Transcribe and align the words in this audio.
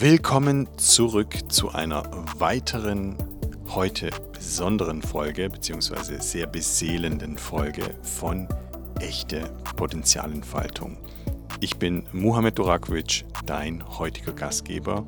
Willkommen 0.00 0.68
zurück 0.76 1.50
zu 1.50 1.70
einer 1.72 2.04
weiteren, 2.38 3.16
heute 3.74 4.10
besonderen 4.32 5.02
Folge, 5.02 5.50
beziehungsweise 5.50 6.22
sehr 6.22 6.46
beseelenden 6.46 7.36
Folge 7.36 7.82
von 8.02 8.46
Echte 9.00 9.50
Potenzialentfaltung. 9.74 10.98
Ich 11.58 11.78
bin 11.78 12.04
Muhammad 12.12 12.56
Durakovic, 12.56 13.24
dein 13.44 13.82
heutiger 13.98 14.34
Gastgeber, 14.34 15.04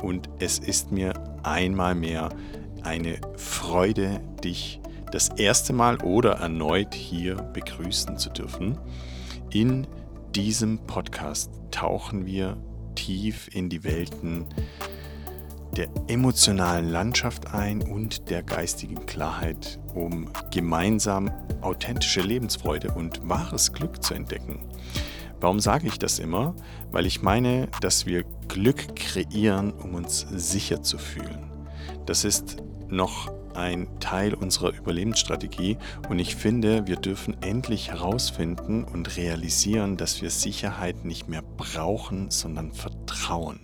und 0.00 0.30
es 0.38 0.58
ist 0.58 0.92
mir 0.92 1.12
einmal 1.42 1.94
mehr 1.94 2.30
eine 2.84 3.20
Freude, 3.36 4.22
dich 4.42 4.80
das 5.10 5.28
erste 5.28 5.74
Mal 5.74 5.98
oder 5.98 6.36
erneut 6.36 6.94
hier 6.94 7.34
begrüßen 7.34 8.16
zu 8.16 8.30
dürfen. 8.30 8.78
In 9.50 9.86
diesem 10.34 10.78
Podcast 10.86 11.50
tauchen 11.70 12.24
wir 12.24 12.56
tief 12.94 13.48
in 13.52 13.68
die 13.68 13.84
Welten 13.84 14.46
der 15.76 15.88
emotionalen 16.06 16.88
Landschaft 16.90 17.54
ein 17.54 17.80
und 17.82 18.28
der 18.28 18.42
geistigen 18.42 19.06
Klarheit, 19.06 19.78
um 19.94 20.28
gemeinsam 20.50 21.30
authentische 21.62 22.20
Lebensfreude 22.20 22.92
und 22.92 23.26
wahres 23.28 23.72
Glück 23.72 24.02
zu 24.02 24.14
entdecken. 24.14 24.60
Warum 25.40 25.60
sage 25.60 25.88
ich 25.88 25.98
das 25.98 26.18
immer? 26.18 26.54
Weil 26.90 27.06
ich 27.06 27.22
meine, 27.22 27.68
dass 27.80 28.06
wir 28.06 28.24
Glück 28.48 28.94
kreieren, 28.94 29.72
um 29.72 29.94
uns 29.94 30.26
sicher 30.30 30.82
zu 30.82 30.98
fühlen. 30.98 31.50
Das 32.06 32.24
ist 32.24 32.58
noch 32.88 33.32
ein 33.54 33.88
Teil 34.00 34.34
unserer 34.34 34.72
Überlebensstrategie 34.72 35.78
und 36.08 36.18
ich 36.18 36.36
finde, 36.36 36.86
wir 36.86 36.96
dürfen 36.96 37.36
endlich 37.42 37.90
herausfinden 37.90 38.84
und 38.84 39.16
realisieren, 39.16 39.96
dass 39.96 40.22
wir 40.22 40.30
Sicherheit 40.30 41.04
nicht 41.04 41.28
mehr 41.28 41.42
brauchen, 41.42 42.30
sondern 42.30 42.72
Vertrauen. 42.72 43.60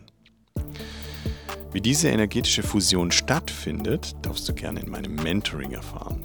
Wie 1.73 1.81
diese 1.81 2.09
energetische 2.09 2.62
Fusion 2.62 3.11
stattfindet, 3.11 4.17
darfst 4.23 4.49
du 4.49 4.55
gerne 4.55 4.81
in 4.81 4.91
meinem 4.91 5.15
Mentoring 5.17 5.73
erfahren. 5.73 6.23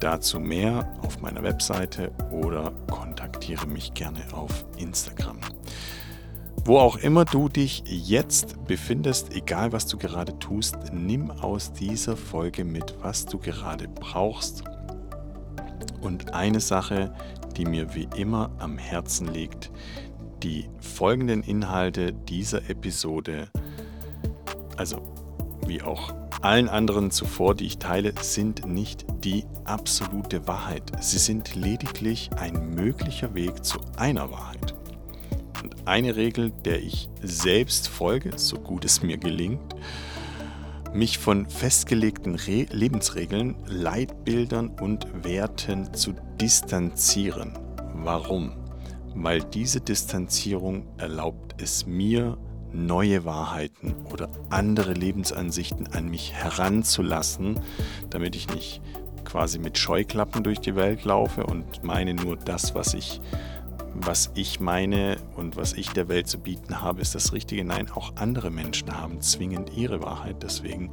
Dazu 0.00 0.38
mehr 0.38 0.96
auf 1.02 1.20
meiner 1.20 1.42
Webseite 1.42 2.12
oder 2.30 2.72
kontaktiere 2.90 3.66
mich 3.66 3.94
gerne 3.94 4.22
auf 4.32 4.64
Instagram. 4.76 5.38
Wo 6.66 6.78
auch 6.78 6.96
immer 6.96 7.26
du 7.26 7.50
dich 7.50 7.84
jetzt 7.86 8.64
befindest, 8.66 9.36
egal 9.36 9.72
was 9.72 9.86
du 9.86 9.98
gerade 9.98 10.38
tust, 10.38 10.76
nimm 10.94 11.30
aus 11.30 11.74
dieser 11.74 12.16
Folge 12.16 12.64
mit, 12.64 12.94
was 13.02 13.26
du 13.26 13.38
gerade 13.38 13.86
brauchst. 13.86 14.64
Und 16.00 16.32
eine 16.32 16.60
Sache, 16.60 17.12
die 17.58 17.66
mir 17.66 17.94
wie 17.94 18.08
immer 18.16 18.50
am 18.58 18.78
Herzen 18.78 19.28
liegt, 19.34 19.70
die 20.42 20.70
folgenden 20.80 21.42
Inhalte 21.42 22.14
dieser 22.14 22.70
Episode, 22.70 23.50
also 24.78 25.02
wie 25.66 25.82
auch 25.82 26.14
allen 26.40 26.70
anderen 26.70 27.10
zuvor, 27.10 27.54
die 27.54 27.66
ich 27.66 27.78
teile, 27.78 28.14
sind 28.22 28.66
nicht 28.66 29.04
die 29.22 29.44
absolute 29.64 30.48
Wahrheit. 30.48 30.92
Sie 31.00 31.18
sind 31.18 31.54
lediglich 31.54 32.30
ein 32.36 32.74
möglicher 32.74 33.34
Weg 33.34 33.66
zu 33.66 33.78
einer 33.98 34.30
Wahrheit. 34.30 34.74
Und 35.64 35.88
eine 35.88 36.14
Regel, 36.14 36.52
der 36.66 36.82
ich 36.82 37.08
selbst 37.22 37.88
folge, 37.88 38.32
so 38.36 38.58
gut 38.58 38.84
es 38.84 39.02
mir 39.02 39.16
gelingt, 39.16 39.74
mich 40.92 41.16
von 41.16 41.48
festgelegten 41.48 42.34
Re 42.34 42.66
Lebensregeln, 42.70 43.56
Leitbildern 43.66 44.68
und 44.68 45.24
Werten 45.24 45.94
zu 45.94 46.12
distanzieren. 46.38 47.58
Warum? 47.94 48.52
Weil 49.14 49.40
diese 49.40 49.80
Distanzierung 49.80 50.86
erlaubt 50.98 51.54
es 51.62 51.86
mir, 51.86 52.36
neue 52.74 53.24
Wahrheiten 53.24 53.94
oder 54.12 54.28
andere 54.50 54.92
Lebensansichten 54.92 55.86
an 55.94 56.10
mich 56.10 56.34
heranzulassen, 56.34 57.58
damit 58.10 58.36
ich 58.36 58.48
nicht 58.50 58.82
quasi 59.24 59.58
mit 59.58 59.78
Scheuklappen 59.78 60.42
durch 60.42 60.60
die 60.60 60.76
Welt 60.76 61.04
laufe 61.04 61.46
und 61.46 61.82
meine 61.82 62.12
nur 62.12 62.36
das, 62.36 62.74
was 62.74 62.92
ich 62.92 63.22
was 63.94 64.30
ich 64.34 64.60
meine 64.60 65.18
und 65.36 65.56
was 65.56 65.72
ich 65.72 65.90
der 65.90 66.08
Welt 66.08 66.26
zu 66.26 66.38
bieten 66.38 66.80
habe, 66.80 67.00
ist 67.00 67.14
das 67.14 67.32
Richtige. 67.32 67.64
Nein, 67.64 67.90
auch 67.90 68.16
andere 68.16 68.50
Menschen 68.50 68.96
haben 68.96 69.20
zwingend 69.20 69.76
ihre 69.76 70.02
Wahrheit. 70.02 70.42
Deswegen 70.42 70.90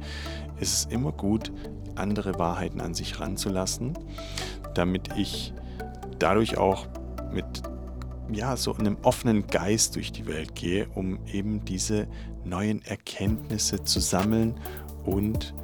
ist 0.60 0.72
es 0.72 0.84
immer 0.86 1.12
gut, 1.12 1.52
andere 1.96 2.38
Wahrheiten 2.38 2.80
an 2.80 2.94
sich 2.94 3.18
ranzulassen, 3.18 3.98
damit 4.74 5.10
ich 5.16 5.52
dadurch 6.18 6.56
auch 6.56 6.86
mit 7.32 7.62
ja, 8.32 8.56
so 8.56 8.74
einem 8.74 8.96
offenen 9.02 9.46
Geist 9.46 9.96
durch 9.96 10.12
die 10.12 10.26
Welt 10.26 10.54
gehe, 10.54 10.88
um 10.94 11.18
eben 11.26 11.64
diese 11.64 12.06
neuen 12.44 12.82
Erkenntnisse 12.84 13.84
zu 13.84 14.00
sammeln 14.00 14.54
und 15.04 15.54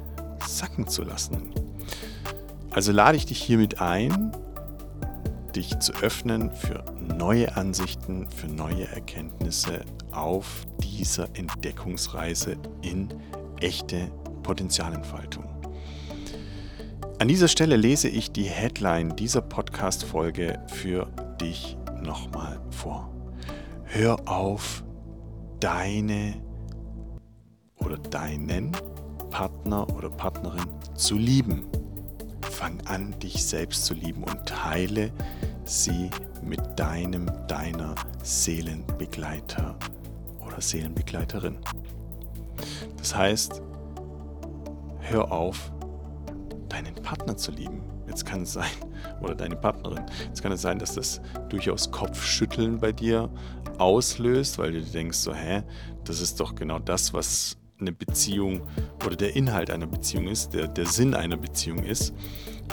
sacken 0.45 0.87
zu 0.87 1.03
lassen. 1.03 1.51
Also 2.71 2.91
lade 2.91 3.17
ich 3.17 3.25
dich 3.25 3.41
hiermit 3.41 3.81
ein, 3.81 4.31
dich 5.55 5.79
zu 5.79 5.93
öffnen 6.01 6.51
für 6.51 6.83
neue 7.17 7.55
Ansichten, 7.55 8.27
für 8.29 8.47
neue 8.47 8.87
Erkenntnisse 8.87 9.85
auf 10.11 10.65
dieser 10.79 11.27
Entdeckungsreise 11.35 12.57
in 12.81 13.09
echte 13.61 14.11
Potenzialentfaltung. 14.43 15.45
An 17.19 17.27
dieser 17.27 17.49
Stelle 17.49 17.75
lese 17.75 18.07
ich 18.07 18.31
die 18.31 18.45
Headline 18.45 19.15
dieser 19.15 19.41
Podcast-Folge 19.41 20.63
für 20.67 21.07
dich 21.41 21.77
nochmal 22.01 22.61
vor. 22.69 23.13
Hör 23.83 24.17
auf, 24.25 24.83
deine 25.59 26.41
oder 27.77 27.97
deinen 27.97 28.71
Partner 29.29 29.87
oder 29.95 30.09
Partnerin 30.09 30.65
zu 30.95 31.15
lieben. 31.15 31.65
Fang 32.59 32.81
an, 32.87 33.17
dich 33.21 33.45
selbst 33.45 33.85
zu 33.85 33.93
lieben 33.93 34.21
und 34.21 34.45
teile 34.45 35.13
sie 35.63 36.09
mit 36.43 36.59
deinem, 36.77 37.31
deiner 37.47 37.95
Seelenbegleiter 38.21 39.79
oder 40.45 40.59
Seelenbegleiterin. 40.59 41.57
Das 42.97 43.15
heißt, 43.15 43.61
hör 44.99 45.31
auf, 45.31 45.71
deinen 46.67 46.95
Partner 46.95 47.37
zu 47.37 47.51
lieben. 47.51 47.81
Jetzt 48.07 48.25
kann 48.25 48.41
es 48.41 48.51
sein, 48.51 48.71
oder 49.21 49.35
deine 49.35 49.55
Partnerin, 49.55 50.03
jetzt 50.25 50.41
kann 50.41 50.51
es 50.51 50.61
sein, 50.61 50.79
dass 50.79 50.95
das 50.95 51.21
durchaus 51.47 51.89
Kopfschütteln 51.89 52.77
bei 52.77 52.91
dir 52.91 53.29
auslöst, 53.77 54.57
weil 54.57 54.73
du 54.73 54.81
denkst 54.81 55.19
so, 55.19 55.33
hä, 55.33 55.63
das 56.03 56.19
ist 56.19 56.41
doch 56.41 56.55
genau 56.55 56.79
das, 56.79 57.13
was 57.13 57.55
eine 57.79 57.91
Beziehung 57.91 58.61
oder 59.05 59.15
der 59.15 59.35
Inhalt 59.35 59.71
einer 59.71 59.87
Beziehung 59.87 60.27
ist, 60.27 60.53
der, 60.53 60.67
der 60.67 60.85
Sinn 60.85 61.13
einer 61.13 61.37
Beziehung 61.37 61.83
ist. 61.83 62.13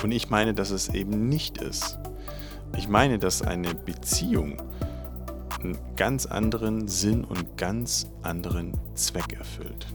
Und 0.03 0.13
ich 0.13 0.31
meine, 0.31 0.55
dass 0.55 0.71
es 0.71 0.89
eben 0.89 1.29
nicht 1.29 1.59
ist. 1.59 1.99
Ich 2.77 2.89
meine, 2.89 3.19
dass 3.19 3.43
eine 3.43 3.75
Beziehung 3.75 4.57
einen 5.63 5.79
ganz 5.97 6.27
anderen 6.27 6.89
Sinn 6.89 7.25
und 7.25 7.57
ganz 7.57 8.11
anderen 8.23 8.75
Zweck 8.95 9.33
erfüllt. 9.33 9.87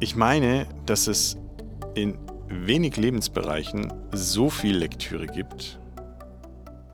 Ich 0.00 0.16
meine, 0.16 0.66
dass 0.86 1.06
es 1.06 1.36
in 1.94 2.18
wenig 2.48 2.96
Lebensbereichen 2.96 3.92
so 4.12 4.50
viel 4.50 4.76
Lektüre 4.76 5.26
gibt, 5.26 5.78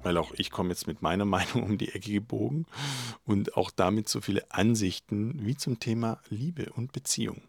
weil 0.02 0.16
auch 0.16 0.32
ich 0.36 0.50
komme 0.50 0.70
jetzt 0.70 0.86
mit 0.86 1.02
meiner 1.02 1.24
Meinung 1.36 1.62
um 1.62 1.78
die 1.78 1.88
Ecke 1.88 2.12
gebogen 2.12 2.66
und 3.24 3.56
auch 3.56 3.70
damit 3.70 4.08
so 4.08 4.20
viele 4.20 4.50
Ansichten 4.50 5.44
wie 5.44 5.56
zum 5.56 5.80
Thema 5.80 6.20
Liebe 6.28 6.72
und 6.72 6.92
Beziehung. 6.92 7.42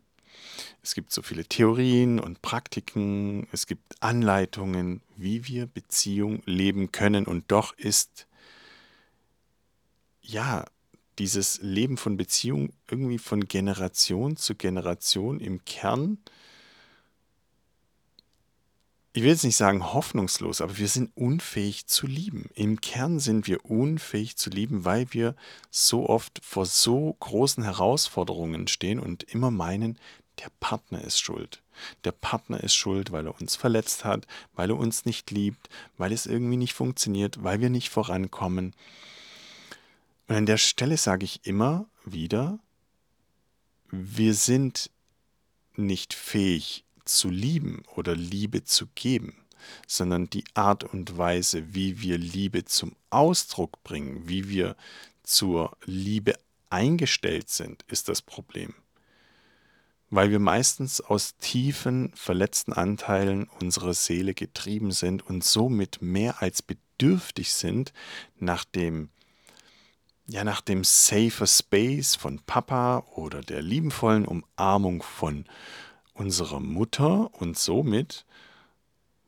Es 0.81 0.95
gibt 0.95 1.11
so 1.11 1.21
viele 1.21 1.45
Theorien 1.45 2.19
und 2.19 2.41
Praktiken, 2.41 3.47
es 3.51 3.67
gibt 3.67 4.01
Anleitungen, 4.01 5.01
wie 5.17 5.47
wir 5.47 5.67
Beziehung 5.67 6.41
leben 6.45 6.91
können 6.91 7.25
und 7.25 7.51
doch 7.51 7.77
ist 7.77 8.27
ja 10.21 10.65
dieses 11.19 11.61
Leben 11.61 11.97
von 11.97 12.17
Beziehung 12.17 12.73
irgendwie 12.89 13.19
von 13.19 13.47
Generation 13.47 14.37
zu 14.37 14.55
Generation 14.55 15.39
im 15.39 15.63
Kern 15.65 16.17
ich 19.13 19.23
will 19.23 19.29
jetzt 19.29 19.43
nicht 19.43 19.57
sagen 19.57 19.93
hoffnungslos, 19.93 20.61
aber 20.61 20.77
wir 20.77 20.87
sind 20.87 21.11
unfähig 21.15 21.85
zu 21.85 22.07
lieben. 22.07 22.49
Im 22.55 22.79
Kern 22.79 23.19
sind 23.19 23.45
wir 23.45 23.65
unfähig 23.65 24.37
zu 24.37 24.49
lieben, 24.49 24.85
weil 24.85 25.07
wir 25.11 25.35
so 25.69 26.07
oft 26.07 26.39
vor 26.43 26.65
so 26.65 27.17
großen 27.19 27.63
Herausforderungen 27.63 28.69
stehen 28.69 28.99
und 28.99 29.23
immer 29.23 29.51
meinen, 29.51 29.99
der 30.39 30.49
Partner 30.61 31.03
ist 31.03 31.19
schuld. 31.19 31.61
Der 32.05 32.13
Partner 32.13 32.63
ist 32.63 32.73
schuld, 32.73 33.11
weil 33.11 33.27
er 33.27 33.39
uns 33.39 33.57
verletzt 33.57 34.05
hat, 34.05 34.27
weil 34.53 34.69
er 34.69 34.77
uns 34.77 35.03
nicht 35.03 35.29
liebt, 35.29 35.69
weil 35.97 36.13
es 36.13 36.25
irgendwie 36.25 36.57
nicht 36.57 36.73
funktioniert, 36.73 37.43
weil 37.43 37.59
wir 37.59 37.69
nicht 37.69 37.89
vorankommen. 37.89 38.73
Und 40.27 40.35
an 40.35 40.45
der 40.45 40.57
Stelle 40.57 40.95
sage 40.95 41.25
ich 41.25 41.45
immer 41.45 41.85
wieder, 42.05 42.59
wir 43.89 44.33
sind 44.35 44.89
nicht 45.75 46.13
fähig, 46.13 46.85
zu 47.17 47.29
lieben 47.29 47.83
oder 47.95 48.15
Liebe 48.15 48.63
zu 48.63 48.87
geben, 48.95 49.35
sondern 49.87 50.29
die 50.29 50.43
Art 50.53 50.83
und 50.83 51.17
Weise, 51.17 51.73
wie 51.73 52.01
wir 52.01 52.17
Liebe 52.17 52.65
zum 52.65 52.95
Ausdruck 53.09 53.83
bringen, 53.83 54.27
wie 54.27 54.49
wir 54.49 54.75
zur 55.23 55.77
Liebe 55.85 56.35
eingestellt 56.69 57.49
sind, 57.49 57.83
ist 57.87 58.09
das 58.09 58.21
Problem. 58.21 58.73
Weil 60.09 60.29
wir 60.29 60.39
meistens 60.39 60.99
aus 60.99 61.37
tiefen, 61.37 62.11
verletzten 62.15 62.73
Anteilen 62.73 63.47
unserer 63.61 63.93
Seele 63.93 64.33
getrieben 64.33 64.91
sind 64.91 65.25
und 65.25 65.43
somit 65.43 66.01
mehr 66.01 66.41
als 66.41 66.61
bedürftig 66.61 67.53
sind 67.53 67.93
nach 68.37 68.65
dem 68.65 69.09
ja 70.27 70.43
nach 70.43 70.61
dem 70.61 70.83
safer 70.83 71.47
Space 71.47 72.15
von 72.15 72.39
Papa 72.39 72.99
oder 73.15 73.41
der 73.41 73.61
liebenvollen 73.61 74.25
Umarmung 74.25 75.03
von 75.03 75.45
unserer 76.13 76.59
Mutter 76.59 77.33
und 77.33 77.57
somit 77.57 78.25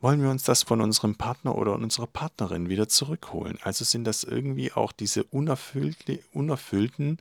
wollen 0.04 0.22
wir 0.22 0.30
uns 0.30 0.44
das 0.44 0.64
von 0.64 0.82
unserem 0.82 1.16
Partner 1.16 1.56
oder 1.56 1.76
unserer 1.76 2.08
Partnerin 2.08 2.68
wieder 2.68 2.90
zurückholen. 2.90 3.58
Also 3.62 3.86
sind 3.86 4.04
das 4.04 4.26
irgendwie 4.26 4.74
auch 4.74 4.92
diese 4.92 5.24
unerfüllte, 5.24 6.20
unerfüllten, 6.34 7.20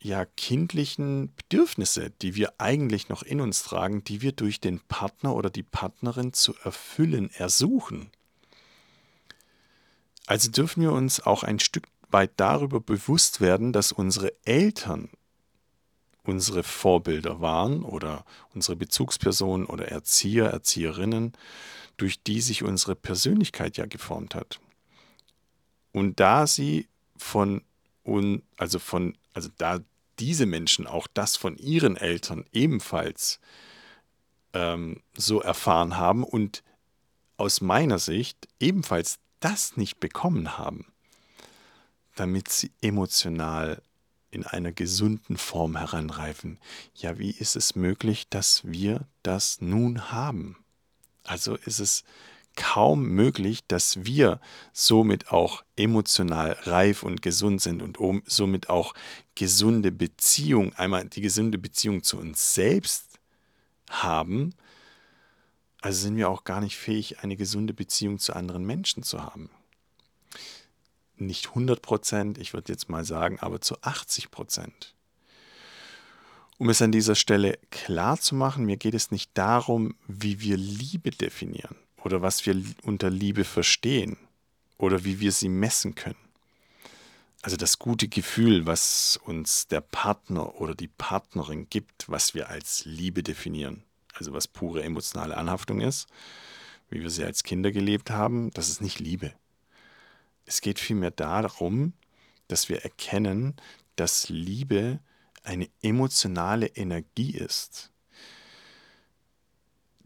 ja, 0.00 0.24
kindlichen 0.24 1.34
Bedürfnisse, 1.34 2.10
die 2.22 2.34
wir 2.34 2.54
eigentlich 2.58 3.08
noch 3.08 3.22
in 3.22 3.40
uns 3.40 3.62
tragen, 3.62 4.04
die 4.04 4.22
wir 4.22 4.32
durch 4.32 4.60
den 4.60 4.80
Partner 4.80 5.34
oder 5.34 5.50
die 5.50 5.62
Partnerin 5.62 6.32
zu 6.32 6.54
erfüllen 6.62 7.30
ersuchen. 7.30 8.10
Also 10.26 10.50
dürfen 10.50 10.82
wir 10.82 10.92
uns 10.92 11.20
auch 11.20 11.42
ein 11.42 11.58
Stück 11.58 11.86
weit 12.10 12.32
darüber 12.36 12.80
bewusst 12.80 13.40
werden, 13.40 13.72
dass 13.72 13.92
unsere 13.92 14.32
Eltern 14.44 15.10
unsere 16.24 16.62
Vorbilder 16.62 17.40
waren 17.40 17.82
oder 17.82 18.24
unsere 18.54 18.76
Bezugspersonen 18.76 19.66
oder 19.66 19.88
Erzieher, 19.88 20.46
Erzieherinnen, 20.46 21.32
durch 21.96 22.22
die 22.22 22.40
sich 22.40 22.62
unsere 22.62 22.96
Persönlichkeit 22.96 23.76
ja 23.76 23.86
geformt 23.86 24.34
hat. 24.34 24.58
Und 25.92 26.18
da 26.18 26.46
sie 26.46 26.88
von 27.16 27.62
un, 28.04 28.42
also 28.56 28.78
von 28.78 29.16
also 29.34 29.50
da 29.58 29.80
diese 30.18 30.46
Menschen 30.46 30.86
auch 30.86 31.06
das 31.12 31.36
von 31.36 31.56
ihren 31.56 31.96
Eltern 31.96 32.44
ebenfalls 32.52 33.40
ähm, 34.52 35.02
so 35.14 35.40
erfahren 35.40 35.96
haben 35.96 36.22
und 36.24 36.62
aus 37.36 37.60
meiner 37.60 37.98
Sicht 37.98 38.48
ebenfalls 38.60 39.18
das 39.40 39.76
nicht 39.76 39.98
bekommen 39.98 40.56
haben, 40.56 40.86
damit 42.14 42.48
sie 42.48 42.70
emotional 42.80 43.82
in 44.34 44.44
einer 44.44 44.72
gesunden 44.72 45.36
Form 45.36 45.76
heranreifen. 45.76 46.58
Ja, 46.94 47.18
wie 47.18 47.30
ist 47.30 47.56
es 47.56 47.76
möglich, 47.76 48.28
dass 48.28 48.62
wir 48.64 49.06
das 49.22 49.60
nun 49.60 50.10
haben? 50.10 50.56
Also 51.22 51.54
ist 51.56 51.78
es 51.78 52.04
kaum 52.56 53.06
möglich, 53.06 53.66
dass 53.66 54.04
wir 54.04 54.40
somit 54.72 55.30
auch 55.30 55.64
emotional 55.76 56.56
reif 56.62 57.02
und 57.02 57.22
gesund 57.22 57.60
sind 57.60 57.82
und 57.82 57.98
somit 58.26 58.68
auch 58.68 58.94
gesunde 59.34 59.90
Beziehung, 59.90 60.72
einmal 60.74 61.04
die 61.06 61.20
gesunde 61.20 61.58
Beziehung 61.58 62.02
zu 62.02 62.18
uns 62.18 62.54
selbst 62.54 63.18
haben, 63.90 64.54
also 65.80 66.00
sind 66.00 66.16
wir 66.16 66.30
auch 66.30 66.44
gar 66.44 66.60
nicht 66.60 66.76
fähig, 66.76 67.20
eine 67.20 67.36
gesunde 67.36 67.74
Beziehung 67.74 68.18
zu 68.18 68.34
anderen 68.34 68.64
Menschen 68.64 69.02
zu 69.02 69.22
haben 69.22 69.50
nicht 71.26 71.48
100 71.48 71.82
Prozent, 71.82 72.38
ich 72.38 72.52
würde 72.52 72.72
jetzt 72.72 72.88
mal 72.88 73.04
sagen, 73.04 73.38
aber 73.40 73.60
zu 73.60 73.76
80 73.82 74.30
Prozent. 74.30 74.94
Um 76.58 76.68
es 76.68 76.80
an 76.80 76.92
dieser 76.92 77.14
Stelle 77.16 77.58
klar 77.70 78.18
zu 78.18 78.34
machen, 78.34 78.64
mir 78.64 78.76
geht 78.76 78.94
es 78.94 79.10
nicht 79.10 79.30
darum, 79.34 79.96
wie 80.06 80.40
wir 80.40 80.56
Liebe 80.56 81.10
definieren 81.10 81.76
oder 82.04 82.22
was 82.22 82.46
wir 82.46 82.62
unter 82.82 83.10
Liebe 83.10 83.44
verstehen 83.44 84.16
oder 84.78 85.04
wie 85.04 85.20
wir 85.20 85.32
sie 85.32 85.48
messen 85.48 85.94
können. 85.94 86.16
Also 87.42 87.56
das 87.56 87.78
gute 87.78 88.08
Gefühl, 88.08 88.66
was 88.66 89.18
uns 89.24 89.66
der 89.66 89.82
Partner 89.82 90.58
oder 90.60 90.74
die 90.74 90.88
Partnerin 90.88 91.68
gibt, 91.68 92.08
was 92.08 92.34
wir 92.34 92.48
als 92.48 92.84
Liebe 92.86 93.22
definieren, 93.22 93.82
also 94.14 94.32
was 94.32 94.48
pure 94.48 94.82
emotionale 94.82 95.36
Anhaftung 95.36 95.80
ist, 95.80 96.06
wie 96.88 97.02
wir 97.02 97.10
sie 97.10 97.24
als 97.24 97.42
Kinder 97.42 97.72
gelebt 97.72 98.10
haben, 98.10 98.50
das 98.52 98.68
ist 98.68 98.80
nicht 98.80 99.00
Liebe. 99.00 99.34
Es 100.46 100.60
geht 100.60 100.78
vielmehr 100.78 101.10
darum, 101.10 101.94
dass 102.48 102.68
wir 102.68 102.82
erkennen, 102.84 103.56
dass 103.96 104.28
Liebe 104.28 105.00
eine 105.42 105.68
emotionale 105.82 106.66
Energie 106.66 107.32
ist, 107.32 107.90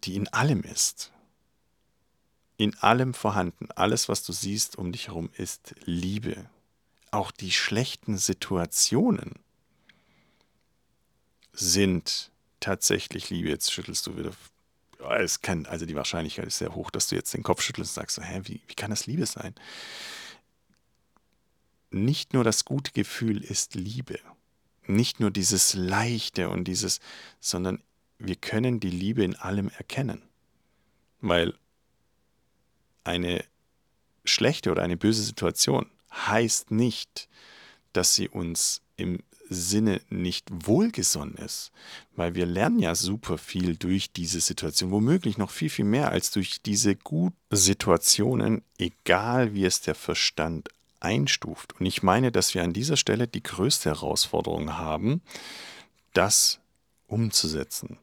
die 0.04 0.16
in 0.16 0.28
allem 0.28 0.62
ist. 0.62 1.12
In 2.56 2.76
allem 2.78 3.14
vorhanden. 3.14 3.70
Alles, 3.72 4.08
was 4.08 4.24
du 4.24 4.32
siehst 4.32 4.76
um 4.76 4.90
dich 4.90 5.08
herum, 5.08 5.30
ist 5.36 5.74
Liebe. 5.84 6.50
Auch 7.10 7.30
die 7.30 7.52
schlechten 7.52 8.18
Situationen 8.18 9.34
sind 11.52 12.30
tatsächlich 12.60 13.30
Liebe. 13.30 13.48
Jetzt 13.48 13.72
schüttelst 13.72 14.06
du 14.06 14.16
wieder. 14.16 14.32
Es 15.18 15.40
kann, 15.40 15.66
also 15.66 15.86
die 15.86 15.94
Wahrscheinlichkeit 15.94 16.46
ist 16.46 16.58
sehr 16.58 16.74
hoch, 16.74 16.90
dass 16.90 17.06
du 17.06 17.14
jetzt 17.14 17.32
den 17.32 17.44
Kopf 17.44 17.62
schüttelst 17.62 17.96
und 17.96 18.02
sagst, 18.02 18.20
hä, 18.20 18.40
wie, 18.44 18.60
wie 18.66 18.74
kann 18.74 18.90
das 18.90 19.06
Liebe 19.06 19.26
sein? 19.26 19.54
Nicht 22.04 22.34
nur 22.34 22.44
das 22.44 22.64
gute 22.64 22.92
Gefühl 22.92 23.42
ist 23.42 23.74
Liebe, 23.74 24.18
nicht 24.86 25.20
nur 25.20 25.30
dieses 25.30 25.74
Leichte 25.74 26.48
und 26.48 26.64
dieses, 26.64 27.00
sondern 27.40 27.82
wir 28.18 28.36
können 28.36 28.80
die 28.80 28.90
Liebe 28.90 29.22
in 29.22 29.36
allem 29.36 29.68
erkennen. 29.70 30.22
Weil 31.20 31.54
eine 33.04 33.44
schlechte 34.24 34.70
oder 34.70 34.82
eine 34.82 34.96
böse 34.96 35.22
Situation 35.22 35.86
heißt 36.12 36.70
nicht, 36.70 37.28
dass 37.92 38.14
sie 38.14 38.28
uns 38.28 38.82
im 38.96 39.22
Sinne 39.50 40.02
nicht 40.10 40.48
wohlgesonnen 40.50 41.36
ist, 41.36 41.72
weil 42.14 42.34
wir 42.34 42.44
lernen 42.44 42.80
ja 42.80 42.94
super 42.94 43.38
viel 43.38 43.76
durch 43.76 44.12
diese 44.12 44.40
Situation, 44.40 44.90
womöglich 44.90 45.38
noch 45.38 45.50
viel, 45.50 45.70
viel 45.70 45.86
mehr 45.86 46.10
als 46.10 46.30
durch 46.30 46.60
diese 46.60 46.96
guten 46.96 47.36
Situationen, 47.50 48.62
egal 48.76 49.54
wie 49.54 49.64
es 49.64 49.80
der 49.80 49.94
Verstand 49.94 50.68
einstuft. 51.00 51.78
Und 51.78 51.86
ich 51.86 52.02
meine, 52.02 52.32
dass 52.32 52.54
wir 52.54 52.62
an 52.62 52.72
dieser 52.72 52.96
Stelle 52.96 53.28
die 53.28 53.42
größte 53.42 53.90
Herausforderung 53.90 54.76
haben, 54.76 55.22
das 56.12 56.60
umzusetzen. 57.06 57.98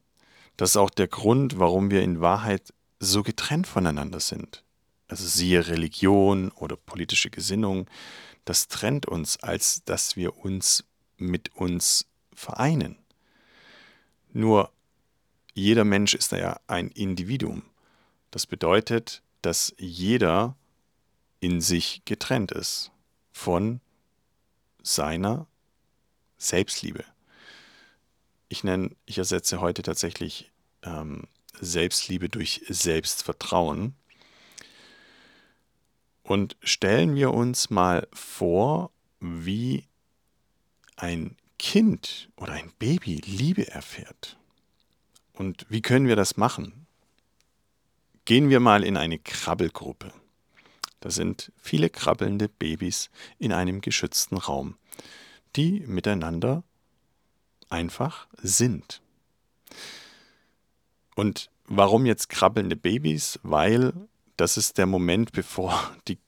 Das 0.56 0.70
ist 0.70 0.76
auch 0.76 0.90
der 0.90 1.08
Grund, 1.08 1.58
warum 1.58 1.90
wir 1.90 2.02
in 2.02 2.20
Wahrheit 2.20 2.72
so 2.98 3.22
getrennt 3.22 3.66
voneinander 3.66 4.20
sind. 4.20 4.64
Also 5.08 5.26
siehe 5.26 5.68
Religion 5.68 6.50
oder 6.52 6.76
politische 6.76 7.30
Gesinnung, 7.30 7.88
das 8.44 8.68
trennt 8.68 9.06
uns, 9.06 9.36
als 9.42 9.84
dass 9.84 10.16
wir 10.16 10.38
uns 10.38 10.84
mit 11.16 11.54
uns 11.54 12.06
vereinen. 12.34 12.96
Nur 14.32 14.70
jeder 15.54 15.84
Mensch 15.84 16.14
ist 16.14 16.32
ja 16.32 16.60
ein 16.66 16.88
Individuum. 16.88 17.62
Das 18.30 18.46
bedeutet, 18.46 19.22
dass 19.42 19.74
jeder 19.78 20.56
in 21.46 21.60
sich 21.60 22.02
getrennt 22.04 22.50
ist 22.50 22.90
von 23.30 23.80
seiner 24.82 25.46
Selbstliebe. 26.38 27.04
Ich 28.48 28.64
nenne, 28.64 28.96
ich 29.04 29.18
ersetze 29.18 29.60
heute 29.60 29.84
tatsächlich 29.84 30.50
ähm, 30.82 31.28
Selbstliebe 31.60 32.28
durch 32.28 32.62
Selbstvertrauen. 32.68 33.94
Und 36.24 36.56
stellen 36.64 37.14
wir 37.14 37.32
uns 37.32 37.70
mal 37.70 38.08
vor, 38.12 38.90
wie 39.20 39.86
ein 40.96 41.36
Kind 41.60 42.28
oder 42.34 42.54
ein 42.54 42.72
Baby 42.80 43.20
Liebe 43.24 43.70
erfährt. 43.70 44.36
Und 45.32 45.64
wie 45.68 45.80
können 45.80 46.08
wir 46.08 46.16
das 46.16 46.36
machen? 46.36 46.88
Gehen 48.24 48.50
wir 48.50 48.58
mal 48.58 48.82
in 48.82 48.96
eine 48.96 49.20
Krabbelgruppe. 49.20 50.12
Da 51.06 51.12
sind 51.12 51.52
viele 51.56 51.88
krabbelnde 51.88 52.48
Babys 52.48 53.10
in 53.38 53.52
einem 53.52 53.80
geschützten 53.80 54.36
Raum, 54.36 54.74
die 55.54 55.84
miteinander 55.86 56.64
einfach 57.68 58.26
sind. 58.42 59.00
Und 61.14 61.48
warum 61.66 62.06
jetzt 62.06 62.28
krabbelnde 62.28 62.74
Babys? 62.74 63.38
Weil 63.44 63.92
das 64.36 64.56
ist 64.56 64.78
der 64.78 64.86
Moment, 64.86 65.30
bevor 65.30 65.96
die, 66.08 66.18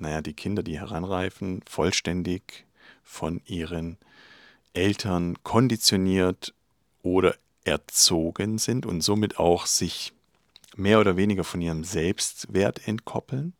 naja, 0.00 0.22
die 0.22 0.34
Kinder, 0.34 0.64
die 0.64 0.80
heranreifen, 0.80 1.62
vollständig 1.64 2.66
von 3.04 3.40
ihren 3.44 3.96
Eltern 4.72 5.40
konditioniert 5.44 6.52
oder 7.04 7.36
erzogen 7.62 8.58
sind 8.58 8.86
und 8.86 9.02
somit 9.02 9.38
auch 9.38 9.66
sich 9.66 10.14
mehr 10.78 11.00
oder 11.00 11.16
weniger 11.16 11.44
von 11.44 11.60
ihrem 11.60 11.84
Selbstwert 11.84 12.86
entkoppeln. 12.86 13.54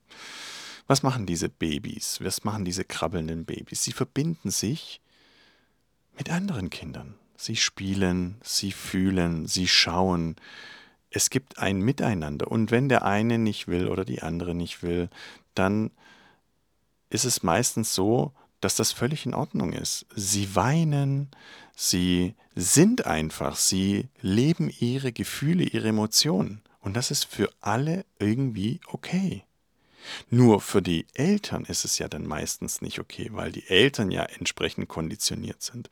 Was 0.87 1.02
machen 1.02 1.26
diese 1.26 1.48
Babys? 1.48 2.18
Was 2.22 2.44
machen 2.44 2.64
diese 2.64 2.84
krabbelnden 2.84 3.44
Babys? 3.44 3.84
Sie 3.84 3.92
verbinden 3.92 4.50
sich 4.50 5.00
mit 6.16 6.30
anderen 6.30 6.70
Kindern. 6.70 7.14
Sie 7.37 7.56
spielen, 7.56 8.37
sie 8.42 8.72
fühlen, 8.72 9.46
sie 9.46 9.68
schauen. 9.68 10.37
Es 11.10 11.30
gibt 11.30 11.58
ein 11.58 11.80
Miteinander. 11.80 12.50
Und 12.50 12.70
wenn 12.70 12.88
der 12.88 13.04
eine 13.04 13.38
nicht 13.38 13.68
will 13.68 13.88
oder 13.88 14.04
die 14.04 14.22
andere 14.22 14.54
nicht 14.54 14.82
will, 14.82 15.08
dann 15.54 15.90
ist 17.10 17.25
es 17.25 17.42
meistens 17.42 17.94
so, 17.94 18.32
dass 18.60 18.75
das 18.75 18.92
völlig 18.92 19.25
in 19.25 19.34
Ordnung 19.34 19.72
ist. 19.72 20.06
Sie 20.14 20.56
weinen, 20.56 21.30
sie 21.76 22.34
sind 22.56 23.06
einfach, 23.06 23.56
sie 23.56 24.08
leben 24.20 24.72
ihre 24.80 25.12
Gefühle, 25.12 25.64
ihre 25.64 25.88
Emotionen. 25.88 26.62
Und 26.88 26.97
das 26.97 27.11
ist 27.11 27.26
für 27.26 27.50
alle 27.61 28.07
irgendwie 28.18 28.80
okay. 28.87 29.45
Nur 30.30 30.62
für 30.62 30.80
die 30.80 31.04
Eltern 31.12 31.66
ist 31.66 31.85
es 31.85 31.99
ja 31.99 32.09
dann 32.09 32.26
meistens 32.26 32.80
nicht 32.80 32.99
okay, 32.99 33.28
weil 33.33 33.52
die 33.52 33.68
Eltern 33.68 34.11
ja 34.11 34.23
entsprechend 34.23 34.88
konditioniert 34.88 35.61
sind. 35.61 35.90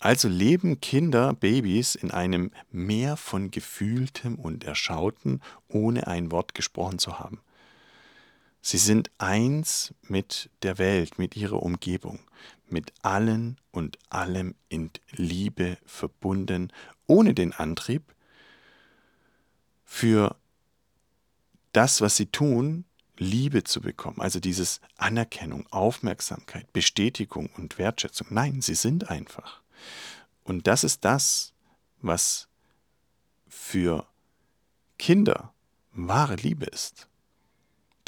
Also 0.00 0.28
leben 0.28 0.80
Kinder, 0.80 1.34
Babys 1.34 1.94
in 1.94 2.10
einem 2.10 2.52
Meer 2.72 3.18
von 3.18 3.50
Gefühltem 3.50 4.36
und 4.36 4.64
Erschauten, 4.64 5.42
ohne 5.68 6.06
ein 6.06 6.32
Wort 6.32 6.54
gesprochen 6.54 6.98
zu 6.98 7.18
haben. 7.18 7.42
Sie 8.62 8.78
sind 8.78 9.10
eins 9.18 9.92
mit 10.08 10.48
der 10.62 10.78
Welt, 10.78 11.18
mit 11.18 11.36
ihrer 11.36 11.62
Umgebung, 11.62 12.20
mit 12.66 12.94
allen 13.02 13.58
und 13.72 13.98
allem 14.08 14.54
in 14.70 14.88
Liebe 15.10 15.76
verbunden, 15.84 16.72
ohne 17.06 17.34
den 17.34 17.52
Antrieb, 17.52 18.13
für 19.94 20.34
das, 21.70 22.00
was 22.00 22.16
sie 22.16 22.26
tun, 22.26 22.84
Liebe 23.16 23.62
zu 23.62 23.80
bekommen, 23.80 24.20
also 24.20 24.40
dieses 24.40 24.80
Anerkennung, 24.96 25.68
Aufmerksamkeit, 25.70 26.72
Bestätigung 26.72 27.48
und 27.56 27.78
Wertschätzung. 27.78 28.26
Nein, 28.30 28.60
sie 28.60 28.74
sind 28.74 29.08
einfach. 29.08 29.62
Und 30.42 30.66
das 30.66 30.82
ist 30.82 31.04
das, 31.04 31.52
was 32.02 32.48
für 33.46 34.04
Kinder 34.98 35.54
wahre 35.92 36.34
Liebe 36.34 36.66
ist. 36.66 37.06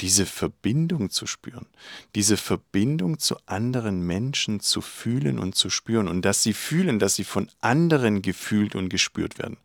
Diese 0.01 0.25
Verbindung 0.25 1.09
zu 1.09 1.25
spüren, 1.25 1.67
diese 2.15 2.35
Verbindung 2.35 3.17
zu 3.17 3.37
anderen 3.45 4.05
Menschen 4.05 4.59
zu 4.59 4.81
fühlen 4.81 5.39
und 5.39 5.55
zu 5.55 5.69
spüren 5.69 6.09
und 6.09 6.23
dass 6.23 6.43
sie 6.43 6.53
fühlen, 6.53 6.99
dass 6.99 7.15
sie 7.15 7.23
von 7.23 7.49
anderen 7.61 8.21
gefühlt 8.21 8.75
und 8.75 8.89
gespürt 8.89 9.39
werden. 9.39 9.57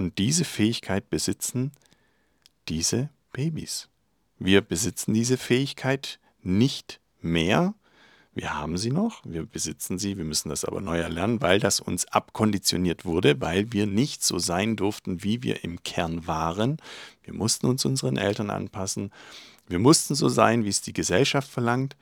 Und 0.00 0.16
diese 0.16 0.46
Fähigkeit 0.46 1.10
besitzen 1.10 1.72
diese 2.70 3.10
Babys. 3.34 3.90
Wir 4.38 4.62
besitzen 4.62 5.12
diese 5.12 5.36
Fähigkeit 5.36 6.18
nicht 6.40 7.00
mehr. 7.20 7.74
Wir 8.32 8.54
haben 8.54 8.78
sie 8.78 8.92
noch, 8.92 9.20
wir 9.26 9.44
besitzen 9.44 9.98
sie, 9.98 10.16
wir 10.16 10.24
müssen 10.24 10.48
das 10.48 10.64
aber 10.64 10.80
neu 10.80 10.98
erlernen, 10.98 11.42
weil 11.42 11.60
das 11.60 11.80
uns 11.80 12.06
abkonditioniert 12.06 13.04
wurde, 13.04 13.42
weil 13.42 13.74
wir 13.74 13.86
nicht 13.86 14.24
so 14.24 14.38
sein 14.38 14.74
durften, 14.74 15.22
wie 15.22 15.42
wir 15.42 15.64
im 15.64 15.82
Kern 15.82 16.26
waren. 16.26 16.78
Wir 17.22 17.34
mussten 17.34 17.66
uns 17.66 17.84
unseren 17.84 18.16
Eltern 18.16 18.48
anpassen. 18.48 19.12
Wir 19.68 19.80
mussten 19.80 20.14
so 20.14 20.30
sein, 20.30 20.64
wie 20.64 20.70
es 20.70 20.80
die 20.80 20.94
Gesellschaft 20.94 21.50
verlangt. 21.50 21.94